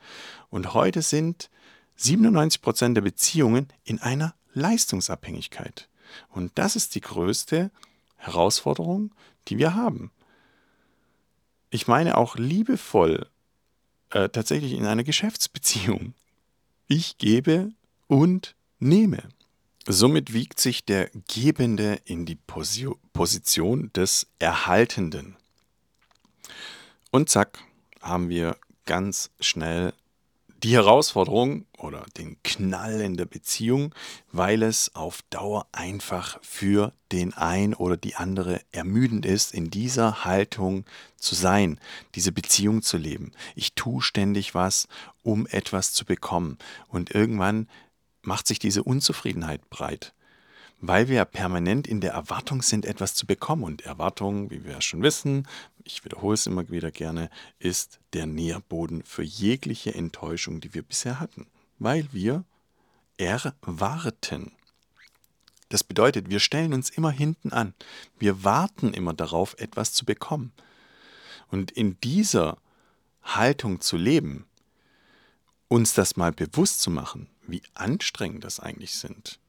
Und 0.49 0.73
heute 0.73 1.01
sind 1.01 1.49
97 1.97 2.61
Prozent 2.61 2.95
der 2.95 3.01
Beziehungen 3.01 3.67
in 3.83 3.99
einer 3.99 4.35
Leistungsabhängigkeit. 4.53 5.89
Und 6.29 6.53
das 6.55 6.77
ist 6.77 6.95
die 6.95 7.01
größte 7.01 7.71
Herausforderung, 8.19 9.11
die 9.47 9.57
wir 9.57 9.73
haben 9.73 10.11
ich 11.69 11.87
meine 11.87 12.17
auch 12.17 12.35
liebevoll, 12.35 13.27
äh, 14.11 14.29
tatsächlich 14.29 14.73
in 14.73 14.85
einer 14.85 15.03
Geschäftsbeziehung. 15.03 16.13
Ich 16.87 17.17
gebe 17.17 17.71
und 18.07 18.55
nehme. 18.79 19.23
Somit 19.85 20.33
wiegt 20.33 20.59
sich 20.59 20.85
der 20.85 21.09
Gebende 21.27 21.99
in 22.05 22.25
die 22.25 22.37
Position 23.13 23.91
des 23.93 24.27
Erhaltenden. 24.39 25.35
Und 27.11 27.29
zack, 27.29 27.59
haben 28.01 28.29
wir 28.29 28.57
ganz 28.85 29.31
schnell 29.39 29.93
die 30.63 30.73
Herausforderung 30.73 31.65
oder 31.77 32.05
den 32.17 32.41
Knall 32.43 33.01
in 33.01 33.15
der 33.15 33.25
Beziehung, 33.25 33.95
weil 34.31 34.63
es 34.63 34.93
auf 34.95 35.21
Dauer 35.29 35.67
einfach 35.71 36.39
für 36.41 36.93
den 37.11 37.33
ein 37.33 37.73
oder 37.73 37.97
die 37.97 38.15
andere 38.15 38.61
ermüdend 38.71 39.25
ist, 39.25 39.53
in 39.53 39.69
dieser 39.69 40.25
Haltung 40.25 40.85
zu 41.17 41.35
sein, 41.35 41.79
diese 42.15 42.31
Beziehung 42.31 42.81
zu 42.81 42.97
leben. 42.97 43.31
Ich 43.55 43.73
tue 43.73 44.01
ständig 44.01 44.53
was, 44.53 44.87
um 45.23 45.47
etwas 45.47 45.93
zu 45.93 46.05
bekommen. 46.05 46.57
Und 46.87 47.11
irgendwann 47.11 47.69
macht 48.21 48.47
sich 48.47 48.59
diese 48.59 48.83
Unzufriedenheit 48.83 49.69
breit 49.69 50.13
weil 50.81 51.09
wir 51.09 51.25
permanent 51.25 51.87
in 51.87 52.01
der 52.01 52.13
Erwartung 52.13 52.61
sind, 52.61 52.85
etwas 52.85 53.13
zu 53.13 53.25
bekommen. 53.25 53.63
Und 53.63 53.81
Erwartung, 53.81 54.49
wie 54.49 54.63
wir 54.63 54.73
ja 54.73 54.81
schon 54.81 55.01
wissen, 55.01 55.47
ich 55.83 56.05
wiederhole 56.05 56.35
es 56.35 56.45
immer 56.45 56.69
wieder 56.69 56.91
gerne, 56.91 57.29
ist 57.59 57.99
der 58.13 58.25
Nährboden 58.25 59.03
für 59.03 59.23
jegliche 59.23 59.93
Enttäuschung, 59.93 60.61
die 60.61 60.73
wir 60.73 60.83
bisher 60.83 61.19
hatten, 61.19 61.47
weil 61.79 62.07
wir 62.11 62.43
erwarten. 63.17 64.53
Das 65.67 65.83
bedeutet, 65.83 66.29
wir 66.29 66.39
stellen 66.39 66.73
uns 66.73 66.89
immer 66.89 67.11
hinten 67.11 67.51
an. 67.51 67.73
Wir 68.17 68.43
warten 68.43 68.93
immer 68.93 69.13
darauf, 69.13 69.55
etwas 69.59 69.93
zu 69.93 70.05
bekommen. 70.05 70.51
Und 71.49 71.71
in 71.71 71.99
dieser 72.01 72.57
Haltung 73.23 73.81
zu 73.81 73.97
leben, 73.97 74.45
uns 75.67 75.93
das 75.93 76.17
mal 76.17 76.31
bewusst 76.31 76.81
zu 76.81 76.89
machen, 76.89 77.27
wie 77.45 77.61
anstrengend 77.75 78.43
das 78.43 78.59
eigentlich 78.59 78.95
sind, 78.95 79.39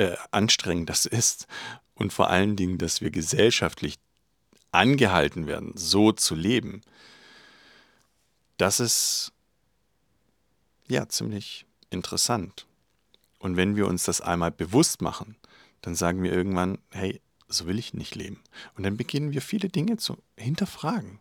äh, 0.00 0.16
anstrengend 0.30 0.88
das 0.88 1.04
ist 1.04 1.46
und 1.94 2.12
vor 2.12 2.30
allen 2.30 2.56
Dingen, 2.56 2.78
dass 2.78 3.02
wir 3.02 3.10
gesellschaftlich 3.10 3.98
angehalten 4.72 5.46
werden, 5.46 5.72
so 5.74 6.12
zu 6.12 6.34
leben, 6.34 6.80
das 8.56 8.80
ist 8.80 9.32
ja 10.88 11.06
ziemlich 11.08 11.66
interessant. 11.90 12.66
Und 13.38 13.56
wenn 13.56 13.76
wir 13.76 13.86
uns 13.86 14.04
das 14.04 14.22
einmal 14.22 14.50
bewusst 14.50 15.02
machen, 15.02 15.36
dann 15.82 15.94
sagen 15.94 16.22
wir 16.22 16.32
irgendwann, 16.32 16.78
hey, 16.90 17.20
so 17.48 17.66
will 17.66 17.78
ich 17.78 17.92
nicht 17.92 18.14
leben. 18.14 18.40
Und 18.76 18.84
dann 18.84 18.96
beginnen 18.96 19.32
wir 19.32 19.42
viele 19.42 19.68
Dinge 19.68 19.98
zu 19.98 20.16
hinterfragen. 20.36 21.20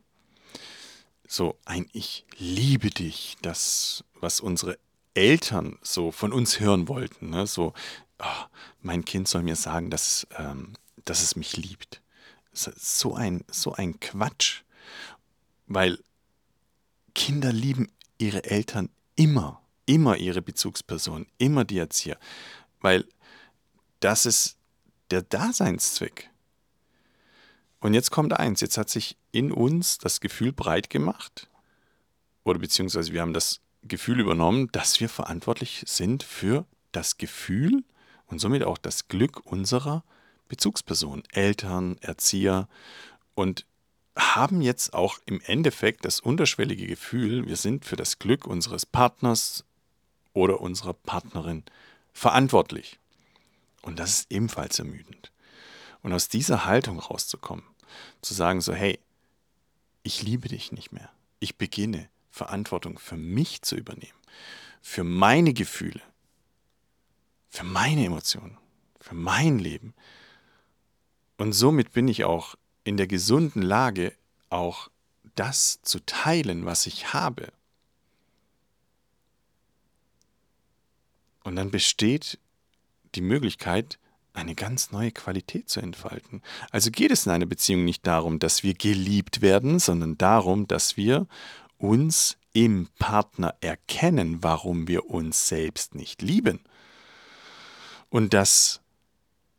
So 1.27 1.57
ein 1.65 1.89
Ich 1.91 2.25
liebe 2.37 2.89
dich, 2.89 3.35
das, 3.41 4.05
was 4.15 4.39
unsere 4.39 4.77
Eltern 5.13 5.77
so 5.81 6.11
von 6.11 6.31
uns 6.31 6.59
hören 6.59 6.87
wollten. 6.87 7.31
Ne? 7.31 7.45
So, 7.45 7.73
oh, 8.19 8.45
mein 8.81 9.05
Kind 9.05 9.27
soll 9.27 9.43
mir 9.43 9.55
sagen, 9.55 9.89
dass, 9.89 10.27
ähm, 10.37 10.73
dass 11.05 11.23
es 11.23 11.35
mich 11.35 11.57
liebt. 11.57 12.01
So 12.51 13.15
ein, 13.15 13.43
so 13.49 13.73
ein 13.73 13.99
Quatsch. 13.99 14.61
Weil 15.67 15.99
Kinder 17.15 17.53
lieben 17.53 17.91
ihre 18.17 18.43
Eltern 18.43 18.89
immer, 19.15 19.61
immer 19.85 20.17
ihre 20.17 20.41
Bezugsperson, 20.41 21.27
immer 21.37 21.63
die 21.63 21.77
Erzieher. 21.77 22.17
Weil 22.81 23.05
das 23.99 24.25
ist 24.25 24.57
der 25.11 25.21
Daseinszweck. 25.21 26.29
Und 27.79 27.93
jetzt 27.93 28.11
kommt 28.11 28.33
eins, 28.33 28.61
jetzt 28.61 28.77
hat 28.77 28.89
sich 28.89 29.17
in 29.31 29.51
uns 29.51 29.97
das 29.97 30.19
Gefühl 30.19 30.51
breit 30.51 30.89
gemacht, 30.89 31.49
oder 32.43 32.59
beziehungsweise 32.59 33.13
wir 33.13 33.21
haben 33.21 33.33
das 33.33 33.61
Gefühl 33.83 34.19
übernommen, 34.19 34.69
dass 34.71 34.99
wir 34.99 35.07
verantwortlich 35.07 35.83
sind 35.87 36.23
für 36.23 36.65
das 36.91 37.17
Gefühl 37.17 37.83
und 38.29 38.39
somit 38.39 38.63
auch 38.63 38.77
das 38.77 39.07
Glück 39.07 39.45
unserer 39.45 40.03
Bezugsperson, 40.47 41.23
Eltern, 41.31 41.97
Erzieher 42.01 42.67
und 43.35 43.65
haben 44.17 44.61
jetzt 44.61 44.93
auch 44.93 45.19
im 45.25 45.41
Endeffekt 45.41 46.05
das 46.05 46.19
unterschwellige 46.19 46.87
Gefühl, 46.87 47.47
wir 47.47 47.55
sind 47.55 47.85
für 47.85 47.95
das 47.95 48.19
Glück 48.19 48.47
unseres 48.47 48.85
Partners 48.85 49.63
oder 50.33 50.59
unserer 50.61 50.93
Partnerin 50.93 51.63
verantwortlich. 52.13 52.99
Und 53.81 53.99
das 53.99 54.09
ist 54.11 54.31
ebenfalls 54.31 54.77
ermüdend. 54.79 55.31
Und 56.01 56.13
aus 56.13 56.27
dieser 56.27 56.65
Haltung 56.65 56.99
rauszukommen, 56.99 57.65
zu 58.21 58.33
sagen 58.33 58.61
so, 58.61 58.73
hey, 58.73 58.99
ich 60.03 60.21
liebe 60.23 60.47
dich 60.49 60.71
nicht 60.71 60.91
mehr. 60.91 61.09
Ich 61.39 61.57
beginne 61.57 62.09
Verantwortung 62.31 62.99
für 62.99 63.17
mich 63.17 63.61
zu 63.61 63.75
übernehmen, 63.75 64.17
für 64.81 65.03
meine 65.03 65.53
Gefühle, 65.53 66.01
für 67.49 67.65
meine 67.65 68.05
Emotionen, 68.05 68.57
für 68.99 69.15
mein 69.15 69.59
Leben. 69.59 69.93
Und 71.37 71.53
somit 71.53 71.93
bin 71.93 72.07
ich 72.07 72.23
auch 72.23 72.55
in 72.83 72.97
der 72.97 73.07
gesunden 73.07 73.61
Lage, 73.61 74.13
auch 74.49 74.89
das 75.35 75.81
zu 75.81 75.99
teilen, 76.05 76.65
was 76.65 76.85
ich 76.85 77.13
habe. 77.13 77.51
Und 81.43 81.55
dann 81.55 81.71
besteht 81.71 82.39
die 83.15 83.21
Möglichkeit, 83.21 83.97
eine 84.33 84.53
ganz 84.53 84.91
neue 84.91 85.11
Qualität 85.11 85.69
zu 85.69 85.79
entfalten. 85.81 86.43
Also 86.71 86.91
geht 86.91 87.11
es 87.11 87.25
in 87.25 87.31
einer 87.31 87.47
Beziehung 87.47 87.83
nicht 87.83 88.05
darum, 88.05 88.39
dass 88.39 88.63
wir 88.63 88.75
geliebt 88.75 89.41
werden, 89.41 89.79
sondern 89.79 90.17
darum, 90.17 90.67
dass 90.67 90.97
wir 90.97 91.27
uns 91.77 92.37
im 92.53 92.87
Partner 92.99 93.55
erkennen, 93.61 94.43
warum 94.43 94.87
wir 94.87 95.09
uns 95.09 95.47
selbst 95.47 95.95
nicht 95.95 96.21
lieben 96.21 96.61
und 98.09 98.33
dass 98.33 98.81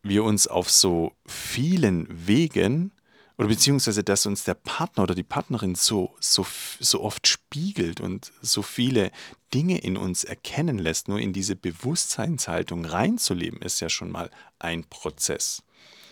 wir 0.03 0.25
uns 0.25 0.47
auf 0.47 0.71
so 0.71 1.13
vielen 1.27 2.07
Wegen 2.27 2.93
oder 3.41 3.49
beziehungsweise, 3.49 4.05
dass 4.05 4.27
uns 4.27 4.45
der 4.45 4.53
Partner 4.53 5.05
oder 5.05 5.15
die 5.15 5.23
Partnerin 5.23 5.75
so, 5.75 6.15
so, 6.21 6.47
so 6.79 7.01
oft 7.01 7.27
spiegelt 7.27 7.99
und 7.99 8.33
so 8.43 8.61
viele 8.61 9.11
Dinge 9.55 9.79
in 9.79 9.97
uns 9.97 10.25
erkennen 10.25 10.77
lässt, 10.77 11.09
nur 11.09 11.19
in 11.19 11.33
diese 11.33 11.57
Bewusstseinshaltung 11.57 12.85
reinzuleben, 12.85 13.63
ist 13.63 13.81
ja 13.81 13.89
schon 13.89 14.11
mal 14.11 14.31
ein 14.59 14.85
Prozess. 14.85 15.63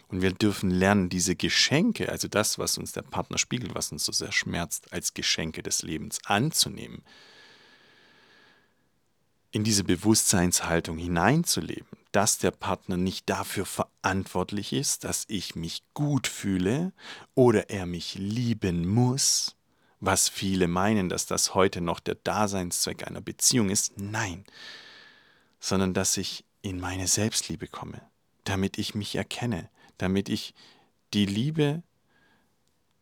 Und 0.08 0.22
wir 0.22 0.32
dürfen 0.32 0.70
lernen, 0.70 1.10
diese 1.10 1.36
Geschenke, 1.36 2.08
also 2.08 2.28
das, 2.28 2.58
was 2.58 2.78
uns 2.78 2.92
der 2.92 3.02
Partner 3.02 3.36
spiegelt, 3.36 3.74
was 3.74 3.92
uns 3.92 4.06
so 4.06 4.12
sehr 4.12 4.32
schmerzt, 4.32 4.90
als 4.94 5.12
Geschenke 5.12 5.62
des 5.62 5.82
Lebens 5.82 6.20
anzunehmen. 6.24 7.02
In 9.50 9.64
diese 9.64 9.84
Bewusstseinshaltung 9.84 10.96
hineinzuleben, 10.96 11.97
dass 12.12 12.38
der 12.38 12.50
Partner 12.50 12.96
nicht 12.96 13.28
dafür 13.28 13.66
verantwortlich 13.66 14.72
ist, 14.72 15.04
dass 15.04 15.24
ich 15.28 15.54
mich 15.54 15.82
gut 15.94 16.26
fühle 16.26 16.92
oder 17.34 17.70
er 17.70 17.86
mich 17.86 18.14
lieben 18.14 18.88
muss, 18.88 19.56
was 20.00 20.28
viele 20.28 20.68
meinen, 20.68 21.08
dass 21.08 21.26
das 21.26 21.54
heute 21.54 21.80
noch 21.80 22.00
der 22.00 22.14
Daseinszweck 22.14 23.06
einer 23.06 23.20
Beziehung 23.20 23.68
ist. 23.68 23.98
Nein, 23.98 24.44
sondern 25.60 25.92
dass 25.92 26.16
ich 26.16 26.44
in 26.62 26.80
meine 26.80 27.08
Selbstliebe 27.08 27.66
komme, 27.66 28.00
damit 28.44 28.78
ich 28.78 28.94
mich 28.94 29.16
erkenne, 29.16 29.68
damit 29.98 30.28
ich 30.28 30.54
die 31.14 31.26
Liebe, 31.26 31.82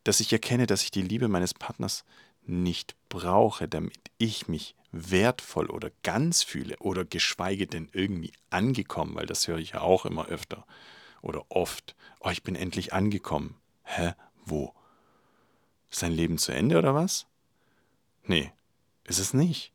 dass 0.05 0.21
ich 0.21 0.33
erkenne, 0.33 0.67
dass 0.67 0.83
ich 0.83 0.91
die 0.91 1.03
Liebe 1.03 1.29
meines 1.29 1.55
Partners 1.55 2.05
nicht 2.47 2.95
brauche, 3.09 3.69
damit 3.69 3.99
ich 4.19 4.49
mich 4.49 4.75
wertvoll 5.11 5.71
oder 5.71 5.91
ganz 6.03 6.43
fühle 6.43 6.77
oder 6.79 7.05
geschweige 7.05 7.67
denn 7.67 7.89
irgendwie 7.93 8.33
angekommen, 8.51 9.15
weil 9.15 9.27
das 9.27 9.49
höre 9.49 9.59
ich 9.59 9.71
ja 9.71 9.81
auch 9.81 10.07
immer 10.07 10.27
öfter 10.27 10.67
oder 11.23 11.45
oft. 11.49 11.97
Oh, 12.21 12.31
ich 12.31 12.43
bin 12.43 12.55
endlich 12.55 12.93
angekommen. 12.93 13.57
Hä? 13.83 14.15
Wo? 14.45 14.75
Ist 15.91 16.03
dein 16.03 16.13
Leben 16.13 16.39
zu 16.39 16.53
Ende 16.53 16.79
oder 16.79 16.95
was? 16.95 17.27
Nee, 18.25 18.53
ist 19.05 19.19
es 19.19 19.35
nicht. 19.35 19.73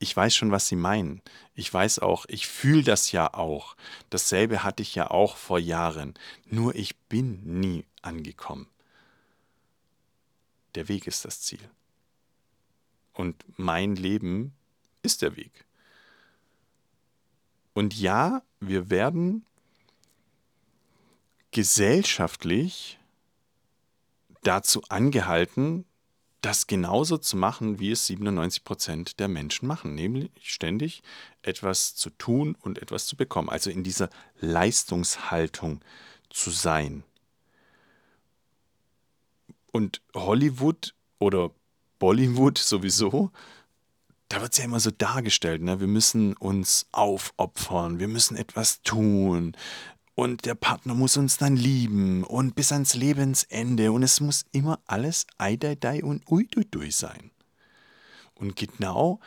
Ich 0.00 0.16
weiß 0.16 0.34
schon, 0.34 0.52
was 0.52 0.68
Sie 0.68 0.76
meinen. 0.76 1.22
Ich 1.54 1.72
weiß 1.72 1.98
auch, 1.98 2.24
ich 2.28 2.46
fühle 2.46 2.84
das 2.84 3.10
ja 3.10 3.34
auch. 3.34 3.76
Dasselbe 4.10 4.62
hatte 4.62 4.82
ich 4.82 4.94
ja 4.94 5.10
auch 5.10 5.36
vor 5.36 5.58
Jahren. 5.58 6.14
Nur 6.46 6.74
ich 6.76 6.96
bin 6.96 7.60
nie 7.60 7.84
angekommen. 8.02 8.68
Der 10.76 10.86
Weg 10.88 11.08
ist 11.08 11.24
das 11.24 11.40
Ziel. 11.40 11.58
Und 13.12 13.44
mein 13.56 13.96
Leben 13.96 14.54
ist 15.02 15.22
der 15.22 15.36
Weg. 15.36 15.64
Und 17.74 17.98
ja, 17.98 18.42
wir 18.60 18.90
werden 18.90 19.44
gesellschaftlich 21.50 22.98
dazu 24.42 24.82
angehalten, 24.88 25.84
das 26.40 26.66
genauso 26.66 27.18
zu 27.18 27.36
machen, 27.36 27.80
wie 27.80 27.90
es 27.90 28.06
97 28.06 28.64
Prozent 28.64 29.18
der 29.18 29.28
Menschen 29.28 29.66
machen, 29.66 29.94
nämlich 29.94 30.30
ständig 30.40 31.02
etwas 31.42 31.94
zu 31.94 32.10
tun 32.10 32.56
und 32.60 32.80
etwas 32.80 33.06
zu 33.06 33.16
bekommen, 33.16 33.48
also 33.48 33.70
in 33.70 33.82
dieser 33.82 34.08
Leistungshaltung 34.40 35.80
zu 36.30 36.50
sein. 36.50 37.02
Und 39.72 40.00
Hollywood 40.14 40.94
oder 41.18 41.50
Bollywood 41.98 42.58
sowieso 42.72 43.32
da 44.28 44.40
wird 44.42 44.52
es 44.52 44.58
ja 44.58 44.64
immer 44.64 44.80
so 44.80 44.90
dargestellt, 44.90 45.62
ne? 45.62 45.80
wir 45.80 45.86
müssen 45.86 46.34
uns 46.34 46.86
aufopfern, 46.92 47.98
wir 47.98 48.08
müssen 48.08 48.36
etwas 48.36 48.82
tun 48.82 49.56
und 50.14 50.44
der 50.44 50.54
Partner 50.54 50.94
muss 50.94 51.16
uns 51.16 51.36
dann 51.36 51.56
lieben 51.56 52.24
und 52.24 52.54
bis 52.54 52.72
ans 52.72 52.94
Lebensende 52.94 53.92
und 53.92 54.02
es 54.02 54.20
muss 54.20 54.44
immer 54.52 54.80
alles 54.84 55.26
Eidei 55.38 56.02
und 56.02 56.28
Uidudui 56.30 56.90
sein. 56.90 57.30
Und 58.34 58.56
genau 58.56 59.20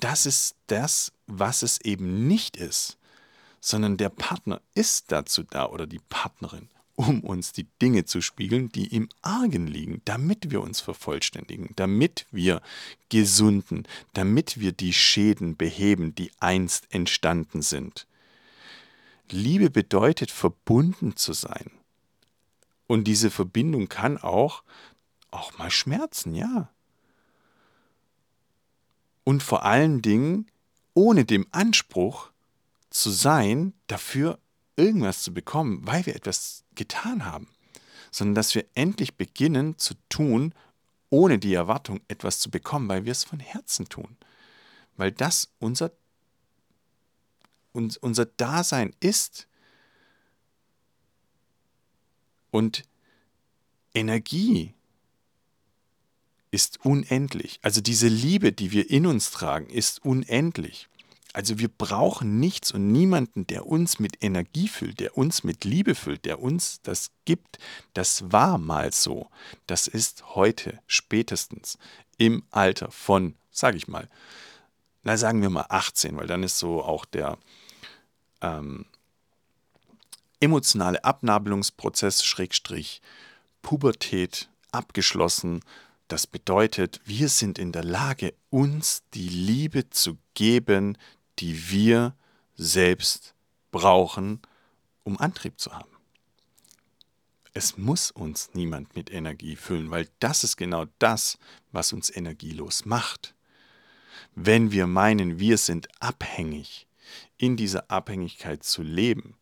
das 0.00 0.26
ist 0.26 0.56
das, 0.66 1.12
was 1.26 1.62
es 1.62 1.80
eben 1.80 2.26
nicht 2.26 2.56
ist, 2.56 2.98
sondern 3.60 3.96
der 3.96 4.08
Partner 4.08 4.60
ist 4.74 5.12
dazu 5.12 5.42
da 5.42 5.66
oder 5.66 5.86
die 5.86 6.00
Partnerin, 6.08 6.68
um 7.00 7.20
uns 7.20 7.52
die 7.52 7.66
Dinge 7.80 8.04
zu 8.04 8.20
spiegeln, 8.20 8.68
die 8.68 8.94
im 8.94 9.08
Argen 9.22 9.66
liegen, 9.66 10.02
damit 10.04 10.50
wir 10.50 10.60
uns 10.60 10.82
vervollständigen, 10.82 11.70
damit 11.76 12.26
wir 12.30 12.60
gesunden, 13.08 13.88
damit 14.12 14.60
wir 14.60 14.72
die 14.72 14.92
Schäden 14.92 15.56
beheben, 15.56 16.14
die 16.14 16.30
einst 16.40 16.92
entstanden 16.92 17.62
sind. 17.62 18.06
Liebe 19.30 19.70
bedeutet 19.70 20.30
verbunden 20.30 21.16
zu 21.16 21.32
sein. 21.32 21.70
Und 22.86 23.04
diese 23.04 23.30
Verbindung 23.30 23.88
kann 23.88 24.18
auch, 24.18 24.62
auch 25.30 25.56
mal 25.56 25.70
schmerzen, 25.70 26.34
ja. 26.34 26.70
Und 29.24 29.42
vor 29.42 29.64
allen 29.64 30.02
Dingen 30.02 30.50
ohne 30.92 31.24
dem 31.24 31.46
Anspruch 31.50 32.30
zu 32.90 33.08
sein, 33.08 33.72
dafür 33.86 34.38
irgendwas 34.80 35.22
zu 35.22 35.32
bekommen, 35.34 35.80
weil 35.86 36.06
wir 36.06 36.16
etwas 36.16 36.64
getan 36.74 37.24
haben, 37.24 37.48
sondern 38.10 38.34
dass 38.34 38.54
wir 38.54 38.64
endlich 38.74 39.14
beginnen 39.14 39.78
zu 39.78 39.94
tun, 40.08 40.54
ohne 41.10 41.38
die 41.38 41.54
Erwartung, 41.54 42.00
etwas 42.08 42.38
zu 42.38 42.50
bekommen, 42.50 42.88
weil 42.88 43.04
wir 43.04 43.12
es 43.12 43.24
von 43.24 43.40
Herzen 43.40 43.88
tun. 43.88 44.16
Weil 44.96 45.12
das 45.12 45.52
unser, 45.58 45.92
unser 47.72 48.26
Dasein 48.26 48.94
ist. 49.00 49.46
Und 52.50 52.84
Energie 53.94 54.74
ist 56.50 56.84
unendlich. 56.84 57.60
Also 57.62 57.80
diese 57.80 58.08
Liebe, 58.08 58.52
die 58.52 58.72
wir 58.72 58.90
in 58.90 59.06
uns 59.06 59.30
tragen, 59.30 59.68
ist 59.70 60.04
unendlich. 60.04 60.88
Also 61.32 61.58
wir 61.60 61.68
brauchen 61.68 62.40
nichts 62.40 62.72
und 62.72 62.90
niemanden, 62.90 63.46
der 63.46 63.66
uns 63.66 64.00
mit 64.00 64.22
Energie 64.22 64.66
füllt, 64.66 64.98
der 64.98 65.16
uns 65.16 65.44
mit 65.44 65.64
Liebe 65.64 65.94
füllt, 65.94 66.24
der 66.24 66.40
uns 66.40 66.80
das 66.82 67.12
gibt. 67.24 67.58
Das 67.94 68.32
war 68.32 68.58
mal 68.58 68.92
so. 68.92 69.28
Das 69.66 69.86
ist 69.86 70.34
heute 70.34 70.80
spätestens 70.86 71.78
im 72.18 72.42
Alter 72.50 72.90
von, 72.90 73.36
sage 73.52 73.76
ich 73.76 73.86
mal, 73.86 74.08
na 75.02 75.16
sagen 75.16 75.40
wir 75.40 75.50
mal 75.50 75.66
18, 75.68 76.16
weil 76.16 76.26
dann 76.26 76.42
ist 76.42 76.58
so 76.58 76.82
auch 76.82 77.04
der 77.04 77.38
ähm, 78.40 78.86
emotionale 80.40 81.04
Abnabelungsprozess, 81.04 82.24
Schrägstrich, 82.24 83.00
Pubertät 83.62 84.48
abgeschlossen. 84.72 85.60
Das 86.08 86.26
bedeutet, 86.26 87.00
wir 87.04 87.28
sind 87.28 87.58
in 87.58 87.72
der 87.72 87.84
Lage, 87.84 88.34
uns 88.50 89.04
die 89.14 89.28
Liebe 89.28 89.90
zu 89.90 90.18
geben, 90.34 90.98
die 91.40 91.70
wir 91.70 92.14
selbst 92.54 93.34
brauchen, 93.70 94.40
um 95.04 95.18
Antrieb 95.18 95.58
zu 95.58 95.72
haben. 95.72 95.90
Es 97.52 97.76
muss 97.76 98.10
uns 98.10 98.50
niemand 98.54 98.94
mit 98.94 99.10
Energie 99.10 99.56
füllen, 99.56 99.90
weil 99.90 100.08
das 100.20 100.44
ist 100.44 100.56
genau 100.56 100.86
das, 100.98 101.38
was 101.72 101.92
uns 101.92 102.14
energielos 102.14 102.84
macht. 102.84 103.34
Wenn 104.34 104.70
wir 104.70 104.86
meinen, 104.86 105.40
wir 105.40 105.58
sind 105.58 105.88
abhängig, 106.00 106.86
in 107.38 107.56
dieser 107.56 107.90
Abhängigkeit 107.90 108.62
zu 108.62 108.82
leben, 108.82 109.34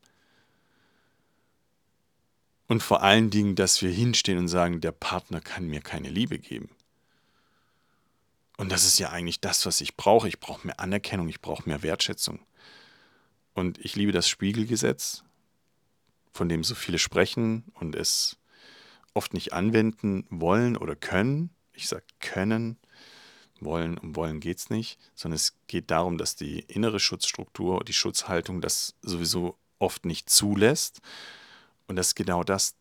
und 2.69 2.83
vor 2.83 3.03
allen 3.03 3.31
Dingen, 3.31 3.57
dass 3.57 3.81
wir 3.81 3.91
hinstehen 3.91 4.37
und 4.37 4.49
sagen, 4.49 4.83
der 4.83 4.93
Partner 4.93 5.41
kann 5.41 5.67
mir 5.69 5.81
keine 5.81 6.11
Liebe 6.11 6.39
geben. 6.39 6.69
Und 8.59 8.71
das 8.71 8.85
ist 8.85 8.99
ja 8.99 9.11
eigentlich 9.11 9.41
das, 9.41 9.65
was 9.65 9.81
ich 9.81 9.97
brauche. 9.97 10.29
Ich 10.29 10.41
brauche 10.41 10.67
mehr 10.67 10.81
Anerkennung, 10.81 11.29
ich 11.29 11.41
brauche 11.41 11.67
mehr 11.67 11.83
Wertschätzung. 11.83 12.41
Und 13.55 13.79
ich 13.79 13.97
liebe 13.97 14.13
das 14.13 14.29
Spiegelgesetz, 14.29 15.23
von 16.33 16.49
dem 16.49 16.65
so 16.65 16.75
viele 16.75 16.99
sprechen 16.99 17.65
und 17.75 17.95
es 17.95 18.37
oft 19.15 19.33
nicht 19.33 19.53
anwenden 19.53 20.27
wollen 20.29 20.77
oder 20.77 20.97
können. 20.97 21.51
Ich 21.73 21.87
sage 21.87 22.05
können, 22.19 22.77
wollen, 23.61 23.97
um 23.97 24.17
wollen 24.17 24.41
geht 24.41 24.59
es 24.59 24.71
nicht, 24.71 24.99
sondern 25.15 25.37
es 25.37 25.55
geht 25.69 25.91
darum, 25.91 26.19
dass 26.19 26.35
die 26.35 26.61
innere 26.61 27.01
Schutzstruktur, 27.01 27.85
die 27.85 27.93
Schutzhaltung 27.93 28.61
das 28.61 28.95
sowieso 29.03 29.57
oft 29.79 30.05
nicht 30.05 30.29
zulässt. 30.31 31.01
Und 31.87 31.97
das 31.97 32.09
ist 32.09 32.15
genau 32.17 32.43
das, 32.43 32.75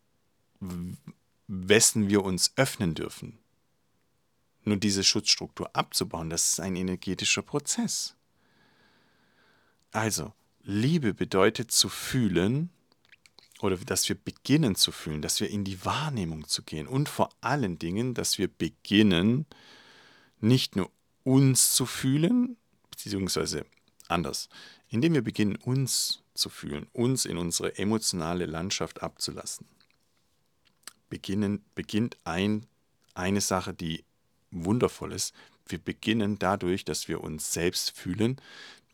wessen 1.48 2.10
wir 2.10 2.24
uns 2.24 2.52
öffnen 2.56 2.96
dürfen. 2.96 3.38
Nur 4.68 4.76
diese 4.76 5.06
Schutzstruktur 5.06 5.74
abzubauen, 5.74 6.30
das 6.30 6.52
ist 6.52 6.60
ein 6.60 6.76
energetischer 6.76 7.42
Prozess. 7.42 8.18
Also, 9.94 10.34
Liebe 10.62 11.14
bedeutet 11.14 11.72
zu 11.72 11.88
fühlen 11.88 12.70
oder 13.62 13.78
dass 13.78 14.10
wir 14.10 14.18
beginnen 14.18 14.76
zu 14.76 14.92
fühlen, 14.92 15.22
dass 15.22 15.40
wir 15.40 15.50
in 15.50 15.64
die 15.64 15.86
Wahrnehmung 15.86 16.50
zu 16.50 16.64
gehen 16.64 16.86
und 16.86 17.08
vor 17.08 17.30
allen 17.40 17.80
Dingen, 17.80 18.14
dass 18.14 18.40
wir 18.40 18.50
beginnen, 18.50 19.46
nicht 20.42 20.76
nur 20.76 20.92
uns 21.24 21.74
zu 21.74 21.86
fühlen, 21.86 22.58
beziehungsweise 22.92 23.66
anders, 24.10 24.50
indem 24.90 25.14
wir 25.14 25.24
beginnen, 25.24 25.56
uns 25.56 26.24
zu 26.34 26.50
fühlen, 26.50 26.88
uns 26.92 27.24
in 27.24 27.38
unsere 27.38 27.78
emotionale 27.78 28.48
Landschaft 28.48 29.02
abzulassen. 29.02 29.66
beginnen, 31.08 31.64
beginnt 31.74 32.18
ein, 32.26 32.66
eine 33.14 33.40
Sache, 33.40 33.74
die 33.74 34.04
wundervoll 34.52 35.14
ist. 35.14 35.34
Wir 35.68 35.80
beginnen 35.80 36.40
dadurch, 36.40 36.86
dass 36.86 37.08
wir 37.08 37.22
uns 37.22 37.52
selbst 37.54 37.92
fühlen, 37.92 38.40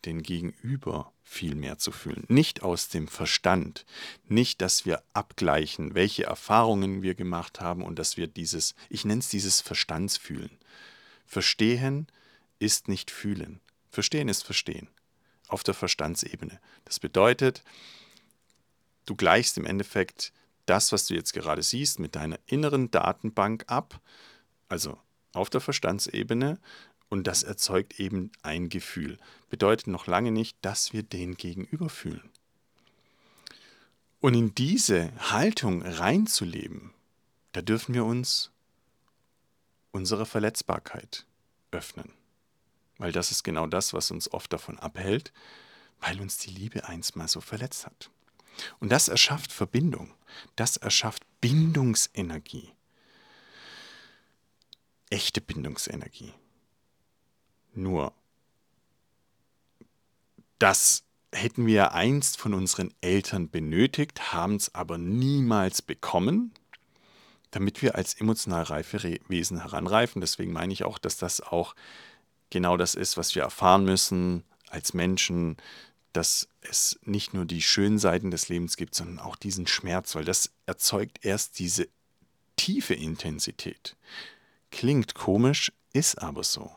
den 0.06 0.24
Gegenüber 0.24 1.12
viel 1.24 1.56
mehr 1.56 1.78
zu 1.78 1.92
fühlen. 1.92 2.26
Nicht 2.28 2.62
aus 2.62 2.90
dem 2.90 3.08
Verstand, 3.08 3.86
nicht, 4.28 4.62
dass 4.62 4.86
wir 4.86 5.02
abgleichen, 5.14 5.96
welche 5.96 6.26
Erfahrungen 6.26 7.02
wir 7.02 7.16
gemacht 7.16 7.62
haben 7.62 7.84
und 7.84 7.98
dass 7.98 8.18
wir 8.18 8.28
dieses, 8.28 8.76
ich 8.90 9.06
nenne 9.06 9.20
es 9.20 9.30
dieses 9.30 9.62
Verstandsfühlen. 9.62 10.52
Verstehen 11.26 12.08
ist 12.60 12.88
nicht 12.88 13.10
fühlen. 13.10 13.60
Verstehen 13.90 14.30
ist 14.30 14.44
verstehen. 14.44 14.90
Auf 15.48 15.64
der 15.64 15.74
Verstandsebene. 15.74 16.60
Das 16.86 17.00
bedeutet, 17.00 17.64
du 19.06 19.16
gleichst 19.16 19.58
im 19.58 19.66
Endeffekt 19.66 20.34
das, 20.66 20.92
was 20.92 21.08
du 21.08 21.14
jetzt 21.14 21.34
gerade 21.34 21.64
siehst, 21.64 22.00
mit 22.00 22.16
deiner 22.16 22.40
inneren 22.46 22.92
Datenbank 22.92 23.66
ab, 23.68 24.00
also 24.70 24.98
auf 25.34 25.50
der 25.50 25.62
Verstandsebene, 25.62 26.60
und 27.10 27.28
das 27.28 27.44
erzeugt 27.44 28.00
eben 28.00 28.32
ein 28.42 28.70
Gefühl. 28.70 29.20
Bedeutet 29.50 29.88
noch 29.88 30.08
lange 30.08 30.32
nicht, 30.32 30.58
dass 30.62 30.94
wir 30.94 31.04
den 31.04 31.36
gegenüber 31.36 31.90
fühlen. 31.90 32.28
Und 34.20 34.34
in 34.34 34.56
diese 34.56 35.12
Haltung 35.32 35.84
reinzuleben, 35.84 36.92
da 37.52 37.62
dürfen 37.62 37.94
wir 37.94 38.06
uns 38.06 38.52
unsere 39.92 40.26
Verletzbarkeit 40.26 41.26
öffnen. 41.72 42.12
Weil 42.98 43.12
das 43.12 43.32
ist 43.32 43.44
genau 43.44 43.68
das, 43.68 43.94
was 43.94 44.12
uns 44.12 44.32
oft 44.32 44.52
davon 44.52 44.80
abhält, 44.80 45.34
weil 46.00 46.20
uns 46.20 46.38
die 46.38 46.52
Liebe 46.52 46.88
einst 46.88 47.16
mal 47.16 47.28
so 47.28 47.42
verletzt 47.42 47.86
hat. 47.86 48.10
Und 48.80 48.92
das 48.92 49.08
erschafft 49.08 49.52
Verbindung. 49.52 50.14
Das 50.56 50.78
erschafft 50.78 51.24
Bindungsenergie. 51.42 52.72
Echte 55.14 55.42
Bindungsenergie. 55.42 56.34
Nur, 57.76 58.14
das 60.58 61.04
hätten 61.32 61.68
wir 61.68 61.92
einst 61.92 62.40
von 62.40 62.56
unseren 62.56 62.92
Eltern 63.02 63.48
benötigt, 63.48 64.34
haben 64.34 64.56
es 64.56 64.74
aber 64.74 64.98
niemals 64.98 65.84
bekommen, 65.84 66.52
damit 67.52 67.84
wir 67.84 67.94
als 67.94 68.16
emotional 68.16 68.64
reife 68.64 69.20
Wesen 69.28 69.62
heranreifen. 69.62 70.20
Deswegen 70.20 70.52
meine 70.52 70.74
ich 70.74 70.84
auch, 70.84 70.98
dass 70.98 71.18
das 71.18 71.42
auch 71.42 71.76
genau 72.50 72.76
das 72.76 72.96
ist, 72.96 73.16
was 73.16 73.36
wir 73.36 73.44
erfahren 73.44 73.86
müssen 73.86 74.44
als 74.72 74.96
Menschen, 74.96 75.58
dass 76.12 76.48
es 76.62 77.00
nicht 77.04 77.36
nur 77.36 77.46
die 77.46 77.62
schönen 77.62 78.00
Seiten 78.00 78.32
des 78.32 78.50
Lebens 78.50 78.78
gibt, 78.78 78.96
sondern 78.96 79.20
auch 79.20 79.36
diesen 79.36 79.68
Schmerz, 79.68 80.16
weil 80.16 80.26
das 80.26 80.50
erzeugt 80.66 81.24
erst 81.24 81.60
diese 81.60 81.88
tiefe 82.56 82.96
Intensität. 82.96 83.96
Klingt 84.74 85.14
komisch, 85.14 85.72
ist 85.94 86.20
aber 86.20 86.44
so. 86.44 86.72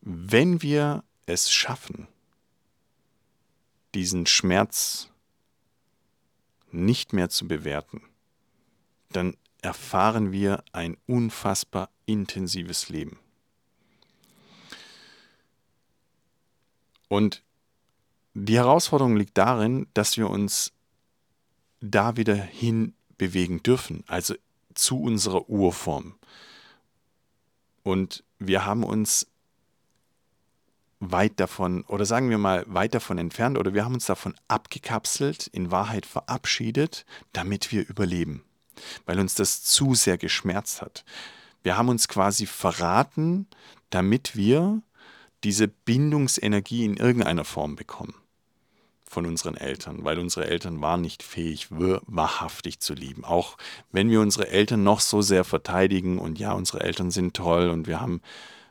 Wenn 0.00 0.62
wir 0.62 1.02
es 1.26 1.50
schaffen, 1.50 2.06
diesen 3.92 4.24
Schmerz 4.26 5.10
nicht 6.70 7.12
mehr 7.12 7.28
zu 7.28 7.48
bewerten, 7.48 8.02
dann 9.10 9.36
erfahren 9.62 10.30
wir 10.30 10.62
ein 10.70 10.96
unfassbar 11.06 11.90
intensives 12.06 12.88
Leben. 12.88 13.18
Und 17.08 17.42
die 18.34 18.56
Herausforderung 18.56 19.16
liegt 19.16 19.36
darin, 19.36 19.88
dass 19.92 20.16
wir 20.16 20.30
uns 20.30 20.72
da 21.80 22.16
wieder 22.16 22.36
hin 22.36 22.94
bewegen 23.16 23.60
dürfen, 23.64 24.04
also 24.06 24.36
zu 24.74 25.02
unserer 25.02 25.50
Urform. 25.50 26.14
Und 27.88 28.22
wir 28.38 28.66
haben 28.66 28.84
uns 28.84 29.28
weit 31.00 31.40
davon, 31.40 31.84
oder 31.84 32.04
sagen 32.04 32.28
wir 32.28 32.36
mal, 32.36 32.66
weit 32.68 32.92
davon 32.92 33.16
entfernt, 33.16 33.56
oder 33.56 33.72
wir 33.72 33.86
haben 33.86 33.94
uns 33.94 34.04
davon 34.04 34.34
abgekapselt, 34.46 35.46
in 35.46 35.70
Wahrheit 35.70 36.04
verabschiedet, 36.04 37.06
damit 37.32 37.72
wir 37.72 37.88
überleben, 37.88 38.44
weil 39.06 39.18
uns 39.18 39.34
das 39.36 39.62
zu 39.62 39.94
sehr 39.94 40.18
geschmerzt 40.18 40.82
hat. 40.82 41.02
Wir 41.62 41.78
haben 41.78 41.88
uns 41.88 42.08
quasi 42.08 42.44
verraten, 42.44 43.46
damit 43.88 44.36
wir 44.36 44.82
diese 45.42 45.66
Bindungsenergie 45.66 46.84
in 46.84 46.98
irgendeiner 46.98 47.46
Form 47.46 47.74
bekommen 47.74 48.14
von 49.10 49.26
unseren 49.26 49.56
Eltern, 49.56 50.04
weil 50.04 50.18
unsere 50.18 50.46
Eltern 50.46 50.80
waren 50.80 51.00
nicht 51.00 51.22
fähig, 51.22 51.68
wahrhaftig 51.70 52.80
zu 52.80 52.94
lieben. 52.94 53.24
Auch 53.24 53.56
wenn 53.90 54.10
wir 54.10 54.20
unsere 54.20 54.48
Eltern 54.48 54.82
noch 54.82 55.00
so 55.00 55.22
sehr 55.22 55.44
verteidigen 55.44 56.18
und 56.18 56.38
ja, 56.38 56.52
unsere 56.52 56.80
Eltern 56.80 57.10
sind 57.10 57.34
toll 57.34 57.70
und 57.70 57.86
wir 57.86 58.00
haben 58.00 58.20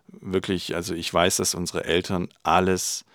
wirklich, 0.08 0.76
also 0.76 0.94
ich 0.94 1.14
weiß, 1.14 1.38
dass 1.38 1.56
unsere 1.56 1.84
Eltern 1.86 2.30
alles 2.44 3.06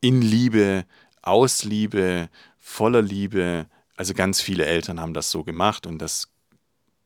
in 0.00 0.20
Liebe, 0.20 0.84
aus 1.22 1.64
Liebe, 1.64 2.28
voller 2.58 3.02
Liebe, 3.02 3.66
also 3.96 4.14
ganz 4.14 4.40
viele 4.40 4.66
Eltern 4.66 5.00
haben 5.00 5.14
das 5.14 5.30
so 5.30 5.44
gemacht 5.44 5.86
und 5.86 5.98
dass 5.98 6.28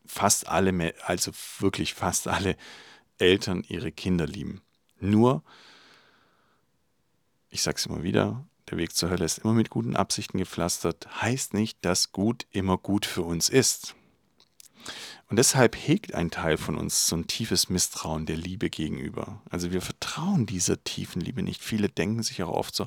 fast 0.07 0.49
alle, 0.49 0.95
also 1.05 1.33
wirklich 1.61 1.95
fast 1.95 2.29
alle 2.29 2.57
Eltern 3.19 3.65
ihre 3.69 3.93
Kinder 3.93 4.27
lieben. 4.27 4.63
Nur, 5.01 5.43
ich 7.51 7.63
sage 7.63 7.77
es 7.77 7.87
immer 7.87 8.03
wieder, 8.03 8.45
der 8.71 8.79
Weg 8.79 8.95
zur 8.95 9.11
Hölle 9.11 9.25
ist 9.25 9.39
immer 9.39 9.55
mit 9.55 9.71
guten 9.71 9.97
Absichten 9.97 10.39
gepflastert, 10.39 11.09
heißt 11.23 11.55
nicht, 11.55 11.79
dass 11.83 12.13
gut 12.13 12.47
immer 12.51 12.77
gut 12.77 13.07
für 13.07 13.23
uns 13.23 13.49
ist. 13.49 13.95
Und 15.29 15.37
deshalb 15.37 15.77
hegt 15.77 16.15
ein 16.15 16.31
Teil 16.31 16.57
von 16.57 16.77
uns 16.77 17.07
so 17.07 17.17
ein 17.17 17.27
tiefes 17.27 17.69
Misstrauen 17.69 18.25
der 18.25 18.37
Liebe 18.37 18.71
gegenüber. 18.71 19.43
Also 19.51 19.73
wir 19.73 19.83
vertrauen 19.83 20.47
dieser 20.47 20.83
tiefen 20.85 21.21
Liebe 21.21 21.43
nicht. 21.43 21.63
Viele 21.63 21.89
denken 21.89 22.23
sich 22.23 22.43
auch 22.43 22.49
oft 22.49 22.75
so, 22.75 22.87